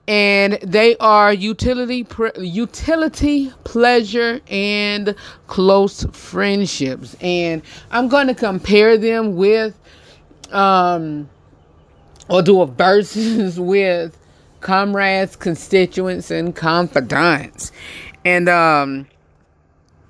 [0.08, 5.16] and they are utility, pre- utility, pleasure, and
[5.48, 7.62] close friendships, and
[7.92, 9.80] I'm gonna compare them with,
[10.52, 11.30] um,
[12.30, 14.18] or do a versus with
[14.60, 17.72] comrades, constituents, and confidants.
[18.26, 19.08] And um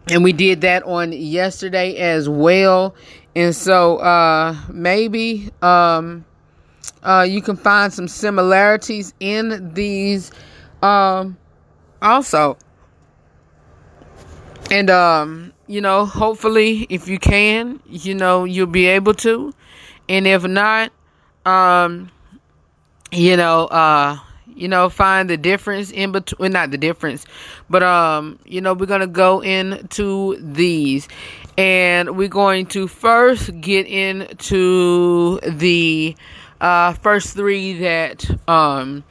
[0.08, 2.96] and we did that on yesterday as well.
[3.36, 6.26] And so uh maybe um
[7.02, 10.32] uh you can find some similarities in these
[10.82, 11.38] um
[12.02, 12.58] also.
[14.70, 19.54] And um you know, hopefully if you can, you know, you'll be able to.
[20.10, 20.92] And if not,
[21.46, 22.12] um
[23.12, 24.20] you know, uh
[24.56, 27.26] you know, find the difference in between not the difference,
[27.70, 31.08] but um, you know, we're gonna go into these.
[31.58, 36.16] And we're going to first get into the
[36.62, 39.04] uh first three that um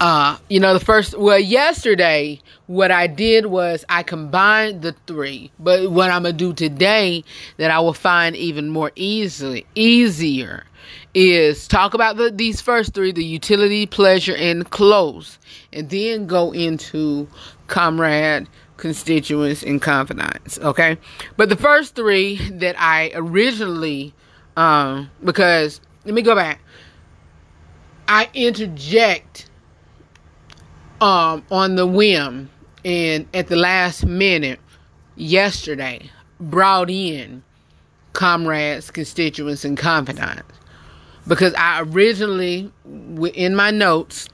[0.00, 5.50] uh you know the first well yesterday what i did was i combined the three.
[5.58, 7.24] But what i'm gonna do today
[7.58, 10.64] that i will find even more easily easier
[11.14, 15.38] is talk about the, these first three the utility pleasure and close
[15.72, 17.28] and then go into
[17.66, 20.96] comrade constituents and confidants okay?
[21.36, 24.14] But the first three that i originally
[24.56, 26.60] um because let me go back.
[28.06, 29.50] I interject
[31.00, 32.50] um on the whim
[32.84, 34.60] and at the last minute
[35.16, 36.10] yesterday
[36.40, 37.42] brought in
[38.12, 40.57] comrades constituents and confidants
[41.28, 42.72] because i originally
[43.34, 44.28] in my notes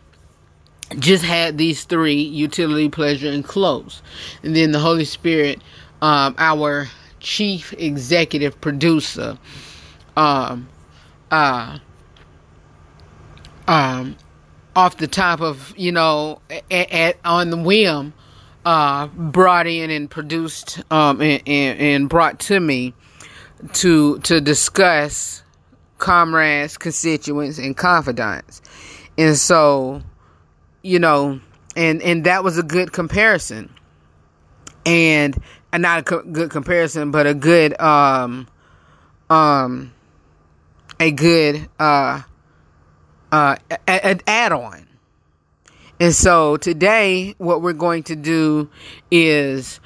[0.99, 4.03] just had these three utility pleasure and close
[4.43, 5.61] and then the holy spirit
[6.03, 6.89] um our
[7.21, 9.39] chief executive producer
[10.17, 10.69] um
[11.31, 11.79] uh
[13.69, 14.17] um
[14.77, 16.41] off the top of you know
[16.71, 18.13] at, at, on the whim
[18.67, 22.95] uh brought in and produced um and, and, and brought to me
[23.73, 25.44] to to discuss
[26.05, 28.61] comrades constituents and confidants
[29.17, 30.03] and so
[30.83, 31.41] you know
[31.77, 33.73] and and that was a good comparison
[34.87, 35.37] and
[35.73, 38.47] and not a co- good comparison but a good um
[39.31, 39.93] um
[41.01, 42.21] a good uh
[43.35, 43.57] uh,
[43.89, 44.87] an add-on.
[45.99, 48.71] And so today, what we're going to do
[49.11, 49.81] is,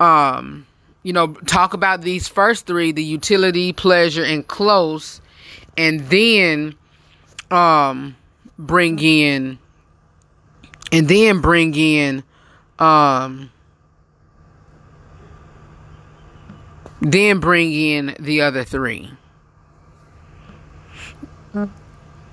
[0.00, 0.66] um,
[1.02, 5.20] you know, talk about these first three: the utility, pleasure, and close,
[5.76, 6.74] and then,
[7.50, 8.16] um,
[8.58, 9.58] bring in,
[10.92, 12.22] and then bring in,
[12.78, 13.50] um,
[17.00, 19.10] then bring in the other three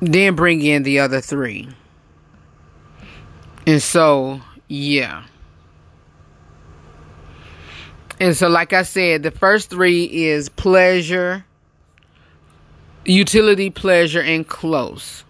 [0.01, 1.69] then bring in the other three.
[3.67, 5.23] And so, yeah.
[8.19, 11.45] And so, like I said, the first three is pleasure,
[13.05, 15.23] utility, pleasure, and close.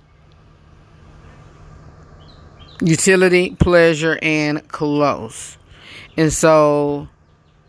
[2.82, 5.57] Utility, pleasure, and close.
[6.17, 7.07] And so,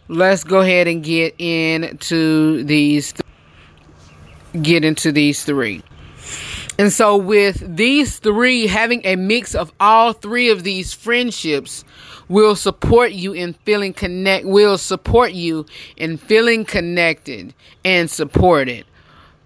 [0.08, 3.12] let's go ahead and get into these.
[3.12, 3.22] Th-
[4.62, 5.82] get into these three.
[6.78, 11.84] And so, with these three, having a mix of all three of these friendships
[12.28, 18.86] will support you in feeling connect, will support you in feeling connected and supported.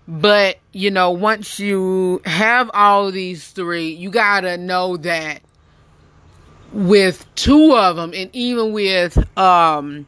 [0.09, 5.43] But, you know, once you have all these three, you gotta know that
[6.73, 10.07] with two of them, and even with, um,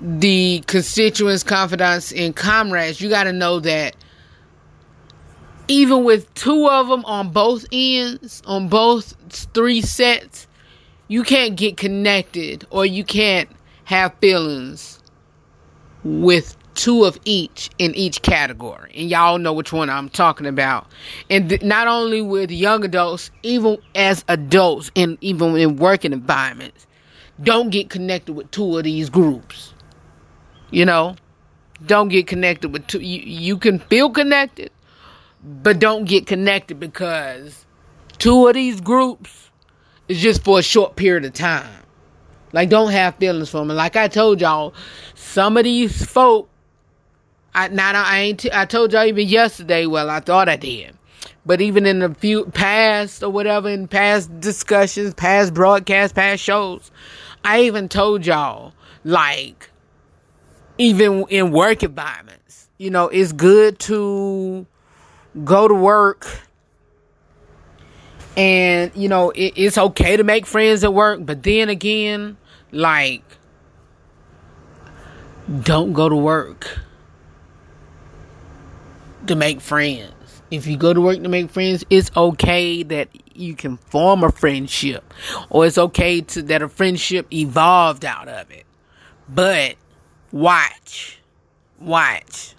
[0.00, 3.96] the constituents, confidants, and comrades, you gotta know that
[5.68, 9.14] even with two of them on both ends, on both
[9.54, 10.46] three sets,
[11.08, 13.48] you can't get connected or you can't
[13.84, 14.98] have feelings
[16.04, 18.92] with two of each in each category.
[18.94, 20.86] And y'all know which one I'm talking about.
[21.30, 26.86] And th- not only with young adults, even as adults and even in working environments,
[27.42, 29.74] don't get connected with two of these groups.
[30.70, 31.16] You know,
[31.84, 33.00] don't get connected with two.
[33.00, 34.70] You, you can feel connected,
[35.42, 37.66] but don't get connected because
[38.18, 39.50] two of these groups
[40.08, 41.82] is just for a short period of time.
[42.52, 43.68] Like, don't have feelings for them.
[43.68, 44.74] Like I told y'all,
[45.14, 46.48] some of these folk,
[47.54, 49.86] I not I ain't t- I told y'all even yesterday.
[49.86, 50.96] Well, I thought I did,
[51.44, 56.90] but even in the few past or whatever, in past discussions, past broadcasts, past shows,
[57.44, 58.72] I even told y'all
[59.04, 59.70] like,
[60.78, 64.66] even in work environments, you know, it's good to
[65.44, 66.26] go to work
[68.36, 72.36] and you know it, it's okay to make friends at work but then again
[72.70, 73.22] like
[75.62, 76.78] don't go to work
[79.26, 80.12] to make friends
[80.50, 84.30] If you go to work to make friends, it's okay that you can form a
[84.30, 85.02] friendship,
[85.48, 88.66] or it's okay to that a friendship evolved out of it.
[89.28, 89.76] But
[90.30, 91.18] watch,
[91.80, 92.54] watch.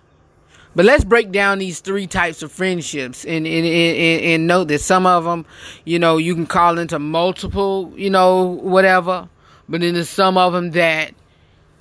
[0.76, 4.82] But let's break down these three types of friendships and, and, and, and note that
[4.82, 5.45] some of them,
[5.86, 9.30] you know, you can call into multiple, you know, whatever.
[9.70, 11.14] But then there's some of them that,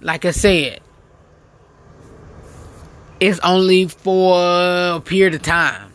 [0.02, 0.80] like I said,
[3.22, 5.92] it's only for a period of time.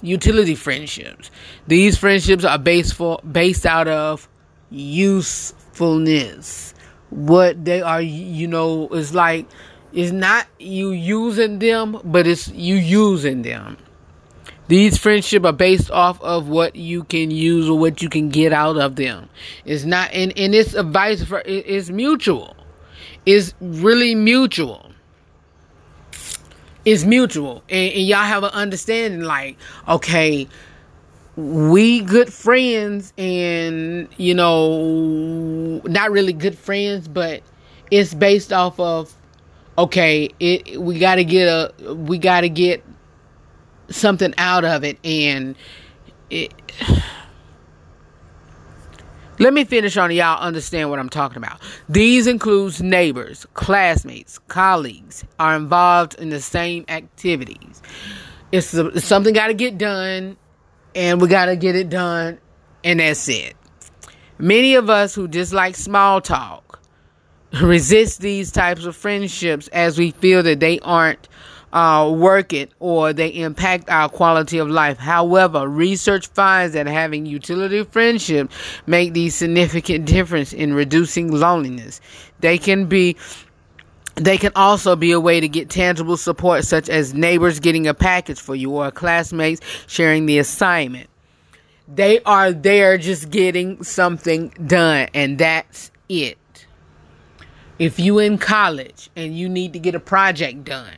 [0.00, 1.28] Utility friendships.
[1.66, 4.28] These friendships are based for based out of
[4.70, 6.74] usefulness.
[7.10, 9.46] What they are, you know, is like
[9.92, 13.76] it's not you using them, but it's you using them.
[14.68, 18.52] These friendships are based off of what you can use or what you can get
[18.52, 19.28] out of them.
[19.64, 22.54] It's not, and, and it's advice for it's mutual.
[23.26, 24.87] It's really mutual
[26.88, 27.62] it's mutual.
[27.68, 30.48] And, and, y'all have an understanding like okay
[31.36, 37.42] we good friends and you know not really good friends but
[37.92, 39.14] it's based off of
[39.76, 42.82] okay it we got to get a we got to get
[43.90, 44.98] something out of it.
[45.04, 45.56] And
[46.30, 46.52] it
[49.38, 51.60] let me finish on y'all understand what I'm talking about.
[51.88, 57.82] These includes neighbors, classmates, colleagues are involved in the same activities.
[58.50, 60.36] It's, it's something got to get done
[60.94, 62.38] and we got to get it done
[62.82, 63.54] and that's it.
[64.38, 66.80] Many of us who dislike small talk
[67.62, 71.28] resist these types of friendships as we feel that they aren't
[71.72, 74.98] uh, work it or they impact our quality of life.
[74.98, 78.54] However, research finds that having utility friendships
[78.86, 82.00] make these significant difference in reducing loneliness.
[82.40, 83.16] They can be
[84.14, 87.94] they can also be a way to get tangible support, such as neighbors getting a
[87.94, 91.08] package for you or classmates sharing the assignment.
[91.86, 96.36] They are there just getting something done, and that's it.
[97.78, 100.96] If you in college and you need to get a project done,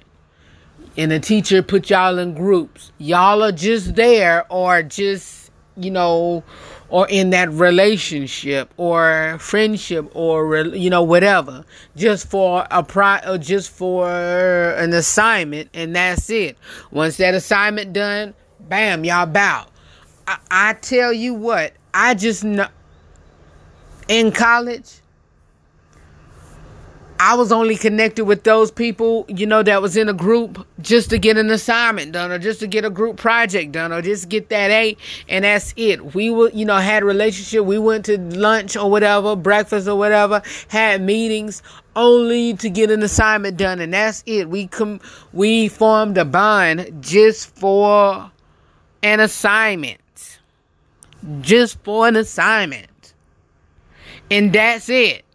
[0.97, 2.93] and a teacher put y'all in groups.
[2.99, 6.43] Y'all are just there or just, you know,
[6.89, 11.65] or in that relationship or friendship or you know whatever.
[11.97, 16.59] Just for a pro or uh, just for an assignment and that's it.
[16.91, 18.35] Once that assignment done
[18.69, 19.67] bam y'all bow
[20.27, 22.69] i, I tell you what i just know
[24.09, 25.00] in college
[27.23, 31.11] I was only connected with those people, you know, that was in a group just
[31.11, 34.31] to get an assignment done or just to get a group project done or just
[34.31, 34.97] get that A
[35.29, 36.15] and that's it.
[36.15, 37.67] We were, you know, had a relationship.
[37.67, 41.63] We went to lunch or whatever, breakfast or whatever, had meetings
[41.95, 44.49] only to get an assignment done and that's it.
[44.49, 44.99] We come
[45.35, 48.33] we formed a bond just for
[49.03, 50.39] an assignment.
[51.43, 53.13] Just for an assignment.
[54.31, 55.27] And that's it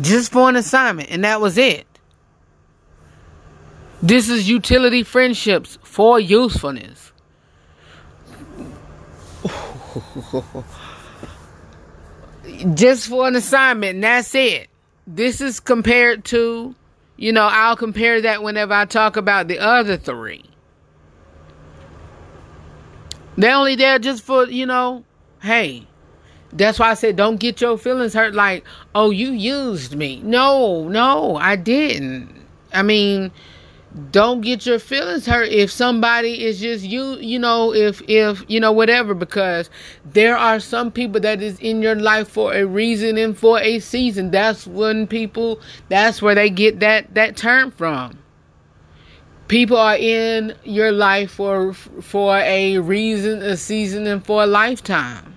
[0.00, 1.86] just for an assignment, and that was it.
[4.02, 7.12] This is utility friendships for usefulness.
[12.74, 14.68] just for an assignment, and that's it.
[15.06, 16.74] This is compared to,
[17.16, 20.44] you know, I'll compare that whenever I talk about the other three.
[23.36, 25.04] They're only there just for, you know,
[25.42, 25.86] hey,
[26.52, 30.20] that's why I said don't get your feelings hurt like, oh, you used me.
[30.22, 32.30] No, no, I didn't.
[32.72, 33.32] I mean,
[34.10, 38.60] don't get your feelings hurt if somebody is just you, you know, if if you
[38.60, 39.70] know whatever because
[40.04, 43.78] there are some people that is in your life for a reason and for a
[43.78, 44.30] season.
[44.30, 48.18] That's when people that's where they get that that term from.
[49.48, 55.31] People are in your life for for a reason, a season and for a lifetime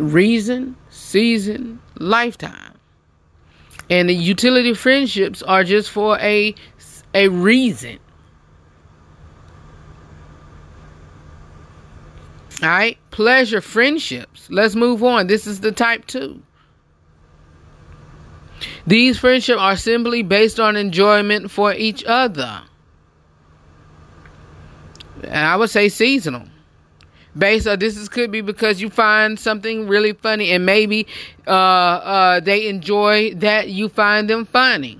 [0.00, 2.74] reason, season, lifetime.
[3.88, 6.54] And the utility friendships are just for a
[7.12, 7.98] a reason.
[12.62, 14.48] All right, pleasure friendships.
[14.50, 15.26] Let's move on.
[15.26, 16.40] This is the type 2.
[18.86, 22.62] These friendships are simply based on enjoyment for each other.
[25.22, 26.46] And I would say seasonal
[27.36, 31.06] based on this is could be because you find something really funny and maybe
[31.46, 34.98] uh, uh, they enjoy that you find them funny.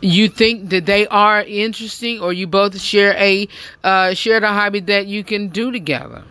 [0.00, 3.48] You think that they are interesting, or you both share a
[3.82, 6.22] uh, shared a hobby that you can do together.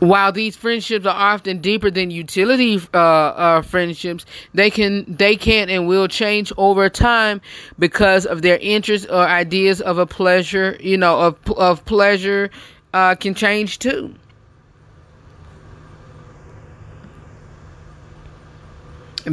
[0.00, 4.24] While these friendships are often deeper than utility uh, uh, friendships,
[4.54, 7.40] they can they can and will change over time
[7.78, 10.76] because of their interests or ideas of a pleasure.
[10.80, 12.50] You know, of of pleasure
[12.94, 14.14] uh, can change too.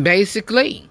[0.04, 0.90] Basically,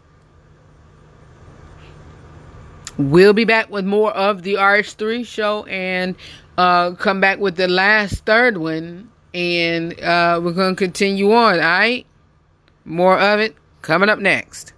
[2.96, 6.16] we'll be back with more of the RH3 show and
[6.56, 11.55] uh, come back with the last third one and uh, we're going to continue on.
[11.57, 12.07] All right,
[12.87, 14.72] more of it coming up next.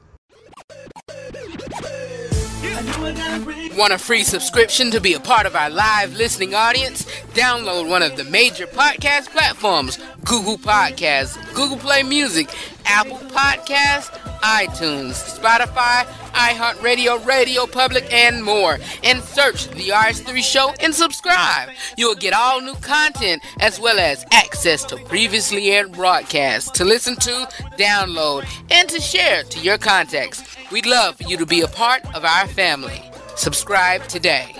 [3.77, 7.05] Want a free subscription to be a part of our live listening audience?
[7.35, 12.53] Download one of the major podcast platforms Google Podcasts, Google Play Music,
[12.85, 14.11] Apple Podcasts,
[14.43, 18.79] iTunes, Spotify, iHeartRadio, Radio Public, and more.
[19.03, 21.71] And search The RH3 Show and subscribe.
[21.97, 27.17] You'll get all new content as well as access to previously aired broadcasts to listen
[27.17, 30.43] to, download, and to share to your contacts.
[30.71, 33.03] We'd love for you to be a part of our family.
[33.39, 34.53] Subscribe today.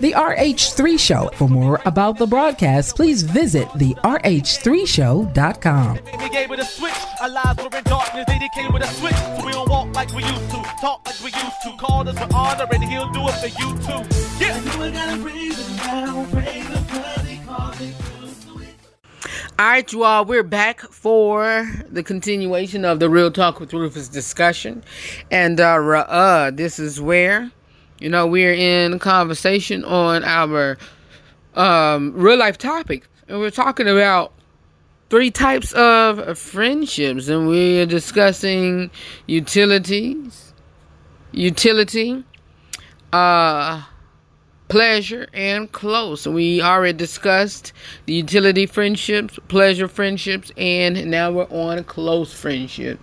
[0.00, 1.30] The RH3 Show.
[1.34, 5.98] For more about the broadcast, please visit the RH3Show.com.
[6.20, 6.92] We gave it a switch.
[7.22, 8.26] Our lives were in darkness.
[8.28, 9.16] They came with a switch.
[9.16, 10.62] So we don't walk like we used to.
[10.78, 11.74] Talk like we used to.
[11.78, 14.04] Call us for honor and he'll do it for you too.
[14.44, 14.58] Yeah.
[19.60, 24.06] All right, you all, we're back for the continuation of the Real Talk with Rufus
[24.06, 24.84] discussion.
[25.32, 27.50] And uh, uh this is where,
[27.98, 30.78] you know, we're in conversation on our
[31.56, 33.08] um, real life topic.
[33.26, 34.32] And we're talking about
[35.10, 37.26] three types of friendships.
[37.26, 38.92] And we're discussing
[39.26, 40.52] utilities,
[41.32, 42.22] utility,
[43.12, 43.82] uh,
[44.68, 46.26] pleasure and close.
[46.26, 47.72] We already discussed
[48.06, 53.00] the utility friendships, pleasure friendships, and now we're on close friendship.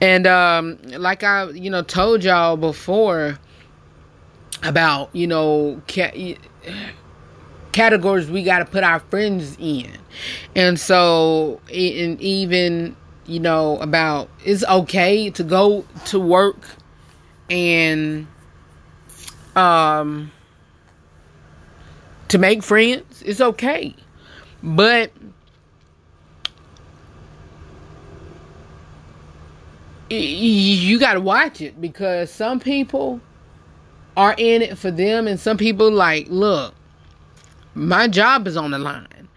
[0.00, 3.38] And um, like I, you know, told y'all before
[4.62, 6.36] about you know ca-
[7.72, 9.90] categories we got to put our friends in,
[10.54, 12.96] and so and even
[13.26, 16.56] you know about it's okay to go to work
[17.50, 18.26] and
[19.54, 20.30] um
[22.28, 23.94] to make friends it's okay.
[24.62, 25.12] But
[30.10, 33.20] you got to watch it because some people
[34.16, 36.74] are in it for them and some people like look
[37.78, 39.28] my job is on the line.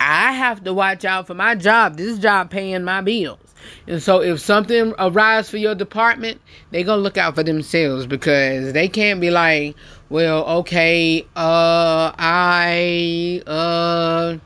[0.00, 1.96] I have to watch out for my job.
[1.96, 3.47] This job paying my bills
[3.86, 6.40] and so if something arrives for your department
[6.70, 9.74] they gonna look out for themselves because they can't be like
[10.10, 14.38] well, okay, uh, I, uh,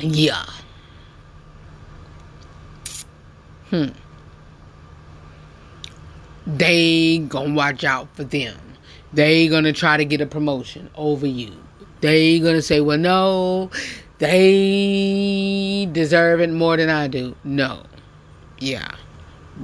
[0.00, 0.44] yeah.
[3.70, 3.86] Hmm.
[6.46, 8.56] They gonna watch out for them.
[9.14, 11.52] They gonna try to get a promotion over you.
[12.02, 13.70] They gonna say, well, no,
[14.18, 17.36] they deserve it more than I do.
[17.44, 17.84] No.
[18.58, 18.94] Yeah.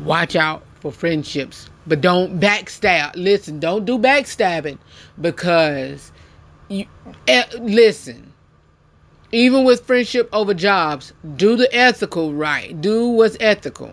[0.04, 3.12] Watch out for friendships but don't backstab.
[3.14, 4.78] Listen, don't do backstabbing
[5.20, 6.12] because
[6.68, 6.86] you
[7.28, 8.32] eh, listen.
[9.32, 12.80] Even with friendship over jobs, do the ethical right.
[12.80, 13.92] Do what's ethical.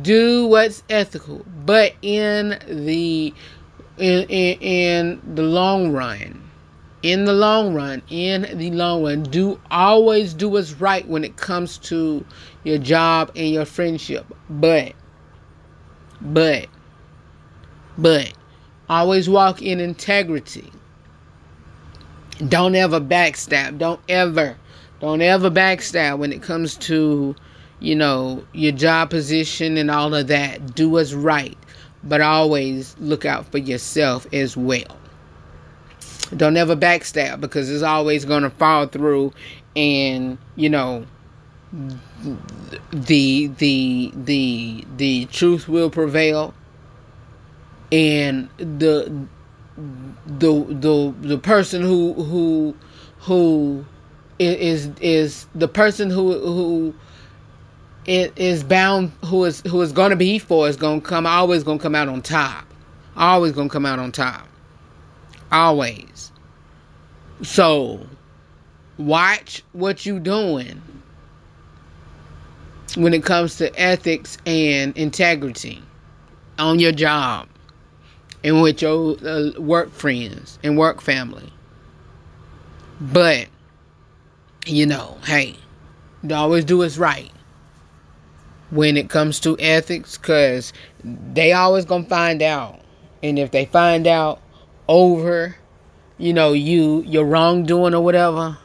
[0.00, 1.44] Do what's ethical.
[1.66, 3.34] But in the
[3.98, 6.41] in, in, in the long run,
[7.02, 11.36] in the long run, in the long run, do always do what's right when it
[11.36, 12.24] comes to
[12.64, 14.24] your job and your friendship.
[14.48, 14.92] But
[16.20, 16.68] but
[17.98, 18.32] but
[18.88, 20.70] always walk in integrity.
[22.48, 23.78] Don't ever backstab.
[23.78, 24.56] Don't ever,
[25.00, 27.36] don't ever backstab when it comes to,
[27.80, 30.74] you know, your job position and all of that.
[30.74, 31.58] Do what's right,
[32.04, 34.98] but always look out for yourself as well.
[36.36, 39.32] Don't ever backstab because it's always going to fall through,
[39.76, 41.06] and you know,
[42.92, 46.54] the the the the truth will prevail.
[47.90, 49.26] And the
[50.26, 52.74] the the the person who who
[53.20, 53.84] who
[54.38, 56.94] is is the person who who
[58.06, 61.62] is bound who is who is going to be for is going to come always
[61.62, 62.64] going to come out on top.
[63.14, 64.48] Always going to come out on top
[65.52, 66.32] always
[67.42, 68.04] so
[68.98, 70.80] watch what you doing
[72.96, 75.82] when it comes to ethics and integrity
[76.58, 77.48] on your job
[78.44, 81.52] and with your uh, work friends and work family.
[83.00, 83.48] But,
[84.66, 85.56] you know, hey,
[86.30, 87.30] always do what's right
[88.70, 90.72] when it comes to ethics because
[91.04, 92.80] they always gonna find out.
[93.22, 94.41] And if they find out
[94.92, 95.56] over,
[96.18, 98.58] you know, you, your wrongdoing or whatever,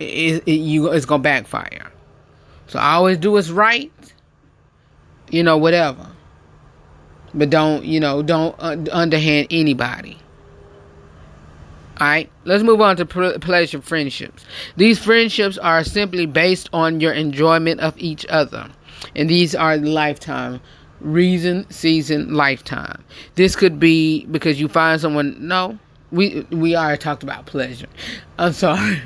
[0.00, 1.92] it, it, you, it's gonna backfire.
[2.66, 3.92] So I always do what's right,
[5.30, 6.10] you know, whatever.
[7.32, 10.18] But don't, you know, don't underhand anybody.
[12.00, 14.44] All right, let's move on to pleasure friendships.
[14.76, 18.68] These friendships are simply based on your enjoyment of each other,
[19.14, 20.60] and these are lifetime
[21.00, 23.04] reason, season, lifetime.
[23.34, 25.36] This could be because you find someone.
[25.40, 25.78] No,
[26.10, 27.88] we we already talked about pleasure.
[28.40, 29.00] I'm sorry.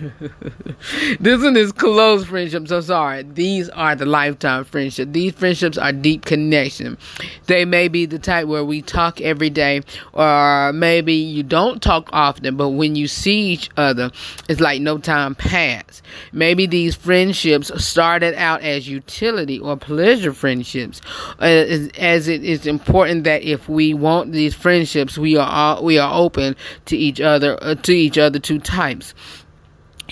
[1.20, 2.70] this one is close friendships.
[2.70, 3.22] I'm sorry.
[3.22, 5.10] These are the lifetime friendships.
[5.10, 6.98] These friendships are deep connection.
[7.46, 9.80] They may be the type where we talk every day,
[10.12, 14.10] or maybe you don't talk often, but when you see each other,
[14.50, 16.02] it's like no time passed.
[16.32, 21.00] Maybe these friendships started out as utility or pleasure friendships,
[21.40, 25.96] uh, as it is important that if we want these friendships, we are all, we
[25.96, 26.54] are open
[26.84, 29.14] to each other uh, to each other two types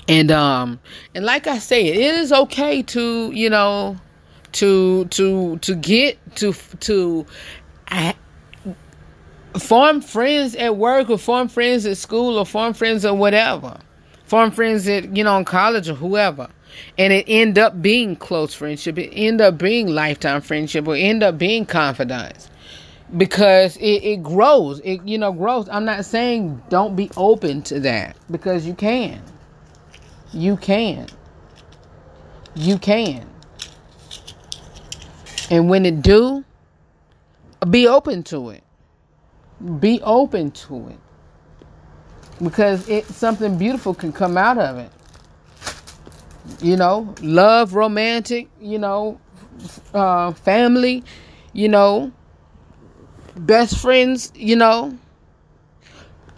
[0.09, 0.79] and um
[1.15, 3.97] and like i say it is okay to you know
[4.53, 7.27] to to to get to to
[9.59, 13.79] form friends at work or form friends at school or form friends or whatever.
[14.27, 16.49] Form friends at you know in college or whoever.
[16.97, 18.97] And it end up being close friendship.
[18.97, 22.49] It end up being lifetime friendship or end up being confidants.
[23.17, 24.81] Because it, it grows.
[24.81, 25.69] It you know grows.
[25.69, 29.21] I'm not saying don't be open to that because you can
[30.33, 31.07] you can.
[32.55, 33.27] You can.
[35.51, 36.45] And when it do
[37.69, 38.63] be open to it.
[39.81, 40.99] Be open to it.
[42.43, 44.91] Because it something beautiful can come out of it.
[46.61, 49.21] You know love romantic you know
[49.95, 51.05] uh, family
[51.53, 52.13] you know
[53.37, 54.97] best friends, you know,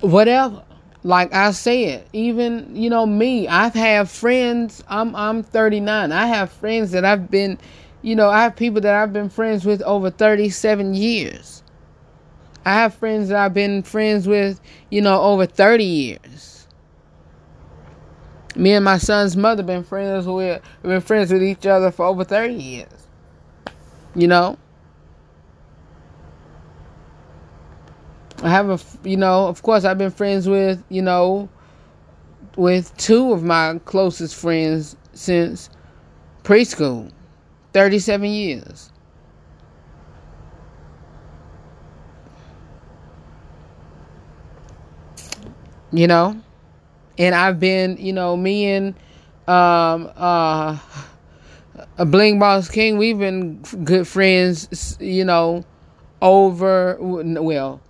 [0.00, 0.64] whatever.
[1.04, 4.84] Like I said, even you know me, I've had friends.
[4.88, 6.12] I'm I'm 39.
[6.12, 7.58] I have friends that I've been,
[8.02, 11.62] you know, I have people that I've been friends with over 37 years.
[12.64, 16.68] I have friends that I've been friends with, you know, over 30 years.
[18.54, 22.22] Me and my son's mother been friends with been friends with each other for over
[22.22, 23.08] 30 years.
[24.14, 24.56] You know?
[28.42, 31.48] I have a, you know, of course, I've been friends with, you know,
[32.56, 35.70] with two of my closest friends since
[36.42, 37.12] preschool,
[37.72, 38.90] 37 years.
[45.92, 46.40] You know,
[47.18, 48.94] and I've been, you know, me and
[49.46, 50.78] um uh
[51.98, 55.64] a Bling Boss King, we've been good friends, you know,
[56.22, 57.81] over well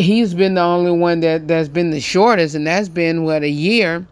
[0.00, 3.48] he's been the only one that that's been the shortest, and that's been what a
[3.48, 4.06] year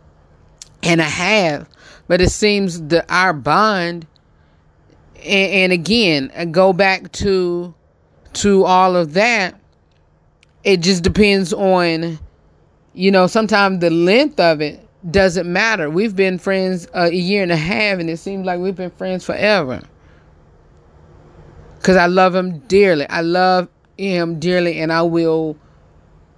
[0.82, 1.68] and a half.
[2.07, 4.07] But it seems that our bond,
[5.16, 7.74] and, and again, uh, go back to
[8.34, 9.59] to all of that.
[10.64, 12.18] It just depends on,
[12.93, 15.89] you know, sometimes the length of it doesn't matter.
[15.89, 19.24] We've been friends a year and a half, and it seems like we've been friends
[19.24, 19.82] forever.
[21.82, 23.09] Cause I love him dearly.
[23.09, 25.57] I love him dearly, and I will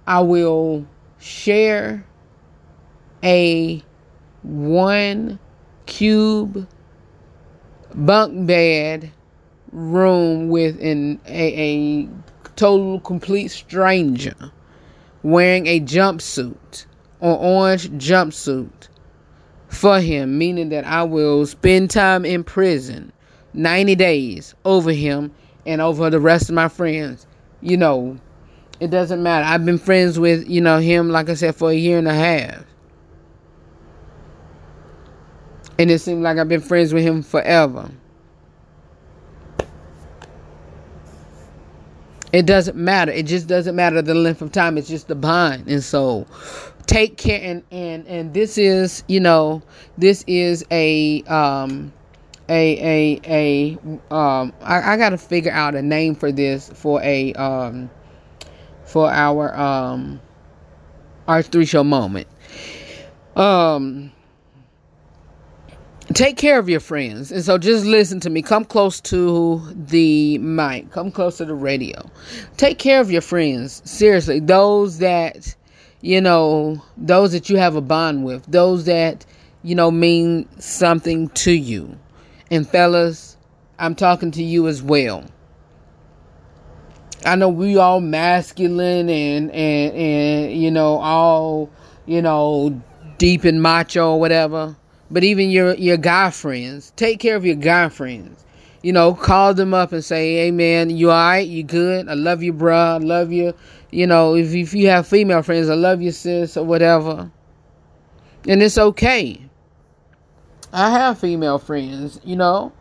[0.07, 0.85] I will
[1.19, 2.05] share
[3.23, 3.83] a
[4.43, 5.39] one
[5.85, 6.67] cube
[7.93, 9.11] bunk bed
[9.71, 12.09] room with an a, a
[12.55, 14.35] total complete stranger
[15.23, 16.85] wearing a jumpsuit
[17.19, 18.87] or orange jumpsuit
[19.67, 23.11] for him, meaning that I will spend time in prison
[23.53, 25.31] 90 days over him
[25.65, 27.25] and over the rest of my friends.
[27.61, 28.17] You know,
[28.81, 29.45] it doesn't matter.
[29.45, 32.15] I've been friends with, you know, him, like I said, for a year and a
[32.15, 32.65] half.
[35.77, 37.91] And it seems like I've been friends with him forever.
[42.33, 43.11] It doesn't matter.
[43.11, 44.79] It just doesn't matter the length of time.
[44.79, 45.67] It's just the bond.
[45.67, 46.25] And so
[46.87, 49.61] take care and and and this is, you know,
[49.99, 51.93] this is a um
[52.49, 57.33] a a a um I, I gotta figure out a name for this for a
[57.33, 57.91] um
[58.91, 60.19] for our um
[61.27, 62.27] our three show moment.
[63.35, 64.11] Um
[66.13, 67.31] take care of your friends.
[67.31, 68.41] And so just listen to me.
[68.41, 70.91] Come close to the mic.
[70.91, 72.09] Come close to the radio.
[72.57, 73.81] Take care of your friends.
[73.89, 75.55] Seriously, those that
[76.01, 79.25] you know, those that you have a bond with, those that,
[79.63, 81.97] you know, mean something to you.
[82.49, 83.37] And fellas,
[83.79, 85.23] I'm talking to you as well.
[87.23, 91.69] I know we all masculine and and and you know all
[92.05, 92.81] you know
[93.17, 94.75] deep and macho or whatever.
[95.11, 98.43] But even your your guy friends, take care of your guy friends.
[98.81, 101.47] You know, call them up and say, "Hey man, you alright?
[101.47, 102.09] You good?
[102.09, 102.95] I love you, bruh.
[102.95, 103.53] I love you."
[103.91, 107.29] You know, if if you have female friends, I love you, sis, or whatever.
[108.47, 109.39] And it's okay.
[110.73, 112.71] I have female friends, you know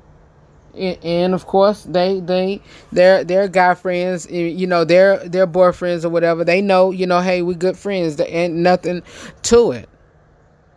[0.75, 2.61] and of course they they
[2.93, 6.45] their their guy friends eh, you know their their boyfriends or whatever.
[6.45, 8.17] They know you know hey we good friends.
[8.17, 9.03] There ain't nothing
[9.43, 9.89] to it.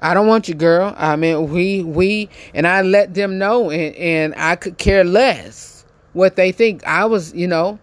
[0.01, 0.93] I don't want you girl.
[0.97, 5.85] I mean we we and i let them know and, and i could care less
[6.13, 6.85] what they think.
[6.85, 7.79] I was you know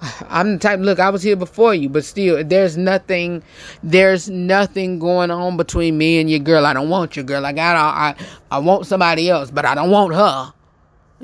[0.28, 3.42] i'm the type look i was here before you but still there's nothing
[3.82, 6.66] there's nothing going on between me and your girl.
[6.66, 7.46] I don't want your girl.
[7.46, 8.14] I got i
[8.50, 10.52] i want somebody else but i don't want her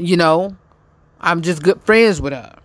[0.01, 0.57] you know,
[1.21, 2.57] I'm just good friends with her.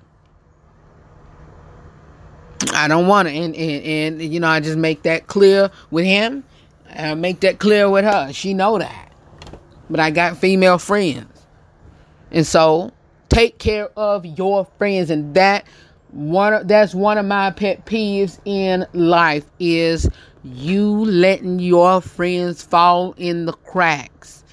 [2.73, 3.85] I don't want to, and, and,
[4.21, 6.43] and you know, I just make that clear with him.
[6.89, 8.31] I make that clear with her.
[8.33, 9.11] She know that.
[9.89, 11.45] But I got female friends,
[12.31, 12.91] and so
[13.29, 15.67] take care of your friends, and that
[16.11, 20.09] one that's one of my pet peeves in life is
[20.43, 24.44] you letting your friends fall in the cracks.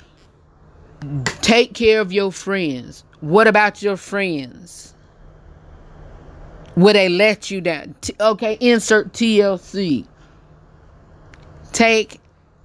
[1.41, 3.05] Take care of your friends.
[3.21, 4.95] What about your friends?
[6.77, 7.95] Will they let you down?
[8.01, 10.07] T- okay, insert TLC.
[11.73, 12.21] Take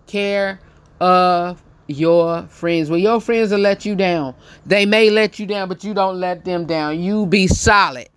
[0.05, 0.59] care
[0.99, 2.89] of your friends.
[2.89, 4.35] Well, your friends will let you down.
[4.65, 6.99] They may let you down, but you don't let them down.
[6.99, 8.09] You be solid.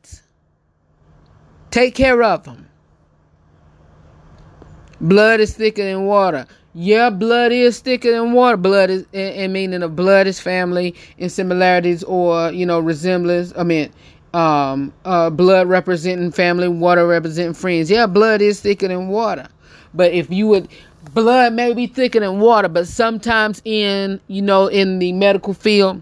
[1.71, 2.69] Take care of them.
[5.01, 6.47] Blood is thicker than water.
[6.73, 8.57] Yeah, blood is thicker than water.
[8.57, 13.53] Blood is, in, meaning of blood is family in similarities or you know resemblance.
[13.59, 13.93] I mean,
[14.35, 17.91] um, uh, blood representing family, water representing friends.
[17.91, 19.49] Yeah, blood is thicker than water.
[19.95, 20.69] But if you would,
[21.13, 22.69] blood may be thicker than water.
[22.69, 26.01] But sometimes in you know in the medical field,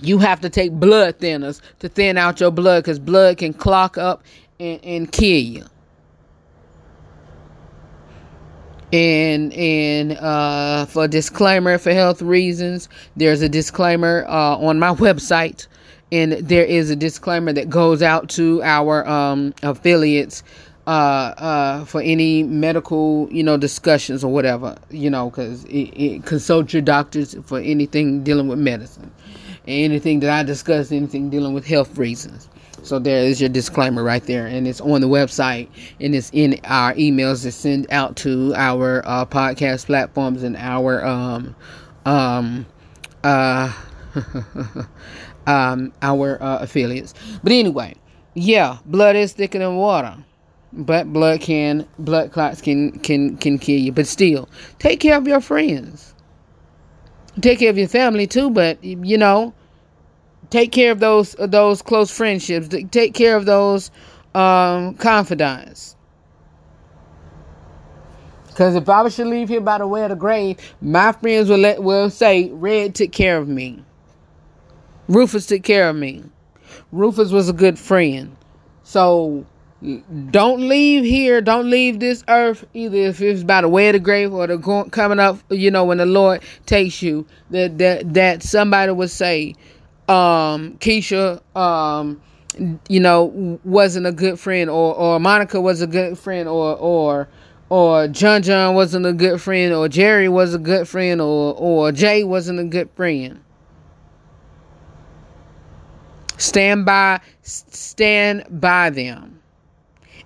[0.00, 3.98] you have to take blood thinners to thin out your blood because blood can clog
[3.98, 4.22] up
[4.60, 5.64] and, and kill you.
[8.92, 15.66] And and uh, for disclaimer for health reasons there's a disclaimer uh, on my website.
[16.12, 20.42] And there is a disclaimer that goes out to our um, affiliates
[20.88, 25.64] uh, uh, for any medical you know discussions or whatever you know because
[26.24, 29.12] consult your doctors for anything dealing with medicine.
[29.68, 32.48] Anything that i discuss anything dealing with health reasons
[32.82, 35.68] so there is your disclaimer right there, and it's on the website,
[36.00, 41.04] and it's in our emails that send out to our uh, podcast platforms and our
[41.04, 41.54] um
[42.06, 42.66] um
[43.24, 43.72] uh
[45.46, 47.14] um our uh, affiliates.
[47.42, 47.94] But anyway,
[48.34, 50.16] yeah, blood is thicker than water,
[50.72, 53.92] but blood can blood clots can can can kill you.
[53.92, 56.14] But still, take care of your friends.
[57.40, 59.54] Take care of your family too, but you know,
[60.48, 62.68] take care of those those close friendships.
[62.90, 63.90] Take care of those
[64.34, 65.96] um, confidants.
[68.48, 71.58] Because if I should leave here by the way of the grave, my friends will
[71.58, 73.82] let will say, "Red took care of me.
[75.08, 76.24] Rufus took care of me.
[76.92, 78.36] Rufus was a good friend."
[78.82, 79.46] So
[80.30, 81.40] don't leave here.
[81.40, 84.58] Don't leave this earth either if it's by the way of the grave or the
[84.58, 85.38] going, coming up.
[85.48, 89.54] You know when the Lord takes you, that that that somebody would say,
[90.10, 92.20] um, Keisha, um,
[92.88, 97.28] you know, wasn't a good friend, or or Monica was a good friend, or or
[97.68, 101.92] or John John wasn't a good friend, or Jerry was a good friend, or or
[101.92, 103.40] Jay wasn't a good friend.
[106.38, 109.40] Stand by, stand by them,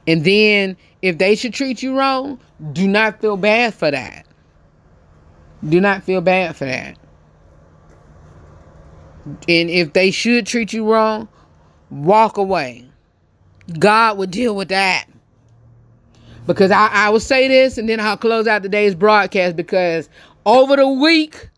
[0.07, 2.41] and then if they should treat you wrong,
[2.73, 4.27] do not feel bad for that.
[5.69, 6.97] Do not feel bad for that.
[9.25, 11.29] And if they should treat you wrong,
[11.91, 12.87] walk away.
[13.79, 15.07] God will deal with that.
[16.47, 20.11] Because I, I will say this and then I'll close out today's broadcast because
[20.45, 21.49] over the week,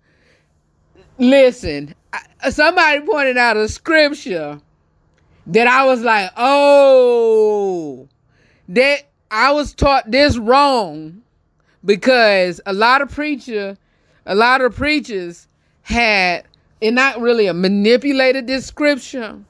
[1.19, 1.95] listen,
[2.51, 4.61] somebody pointed out a scripture
[5.49, 8.09] that I was like, oh,
[8.69, 11.23] that I was taught this wrong
[11.85, 13.77] because a lot of preacher,
[14.25, 15.49] a lot of preachers
[15.83, 16.45] had
[16.83, 19.47] and not really a manipulated description,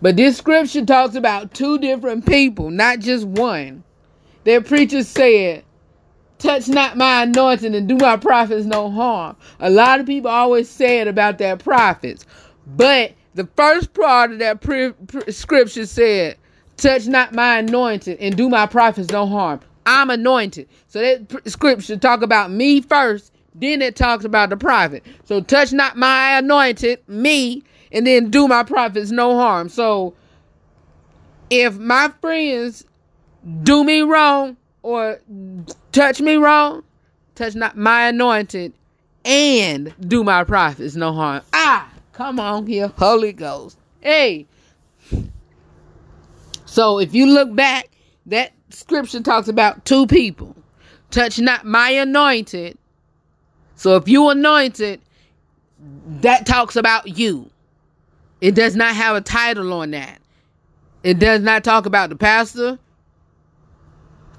[0.00, 3.82] but this scripture talks about two different people, not just one.
[4.44, 5.64] Their preacher said
[6.38, 9.36] touch not my anointing and do my prophets no harm.
[9.60, 12.26] A lot of people always say it about their prophets,
[12.66, 16.36] but the first part of that pre- pre- scripture said,
[16.76, 19.60] touch not my anointing and do my prophets no harm.
[19.86, 20.68] I'm anointed.
[20.88, 25.04] So that scripture talk about me first, then it talks about the prophet.
[25.24, 29.68] So touch not my anointed, me, and then do my prophets no harm.
[29.68, 30.14] So
[31.50, 32.84] if my friends
[33.62, 35.20] do me wrong or
[35.92, 36.82] touch me wrong,
[37.34, 38.72] touch not my anointed
[39.24, 41.42] and do my prophets no harm.
[41.52, 43.78] Ah, come on here, Holy Ghost.
[44.00, 44.46] Hey.
[46.66, 47.90] So if you look back,
[48.26, 50.56] that scripture talks about two people.
[51.10, 52.76] Touch not my anointed.
[53.84, 55.02] So if you anointed,
[56.22, 57.50] that talks about you.
[58.40, 60.22] It does not have a title on that.
[61.02, 62.78] It does not talk about the pastor.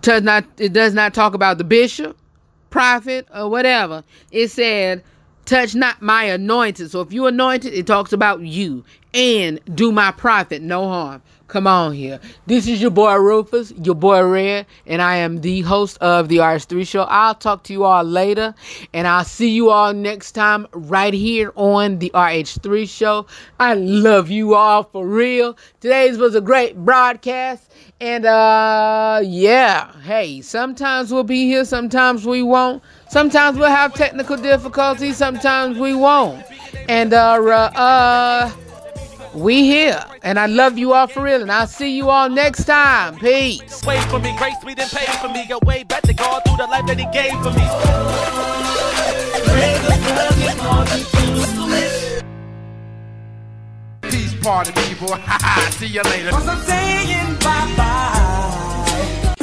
[0.02, 2.18] Does not it does not talk about the bishop,
[2.72, 4.04] prophet, or whatever.
[4.32, 5.04] It said,
[5.46, 6.89] touch not my anointed.
[6.89, 8.84] So if you anointed, it talks about you.
[9.14, 11.22] And do my prophet no harm.
[11.48, 12.20] Come on here.
[12.48, 16.38] This is your boy Rufus, your boy Red, and I am the host of the
[16.38, 17.04] RH3 Show.
[17.04, 18.56] I'll talk to you all later,
[18.93, 23.28] and I'll see you all next time right here on the RH3 Show.
[23.60, 25.56] I love you all for real.
[25.82, 27.72] Today's was a great broadcast,
[28.02, 32.82] and uh, yeah, hey, sometimes we'll be here, sometimes we won't.
[33.12, 36.43] Sometimes we'll have technical difficulties, sometimes we won't.
[36.89, 38.52] And uh, uh,
[39.36, 42.65] we here, and I love you all for real, and I'll see you all next
[42.65, 43.17] time.
[43.17, 43.83] Peace.
[43.86, 45.45] Wait for me, grace me, then pay for me.
[45.47, 47.65] Got way back to God through the life that He gave for me.
[54.09, 55.07] Peace party people.
[55.71, 56.31] See you later.
[56.31, 59.36] Cause I'm saying bye bye.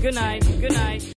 [0.00, 0.42] Good night.
[0.60, 1.14] Good night.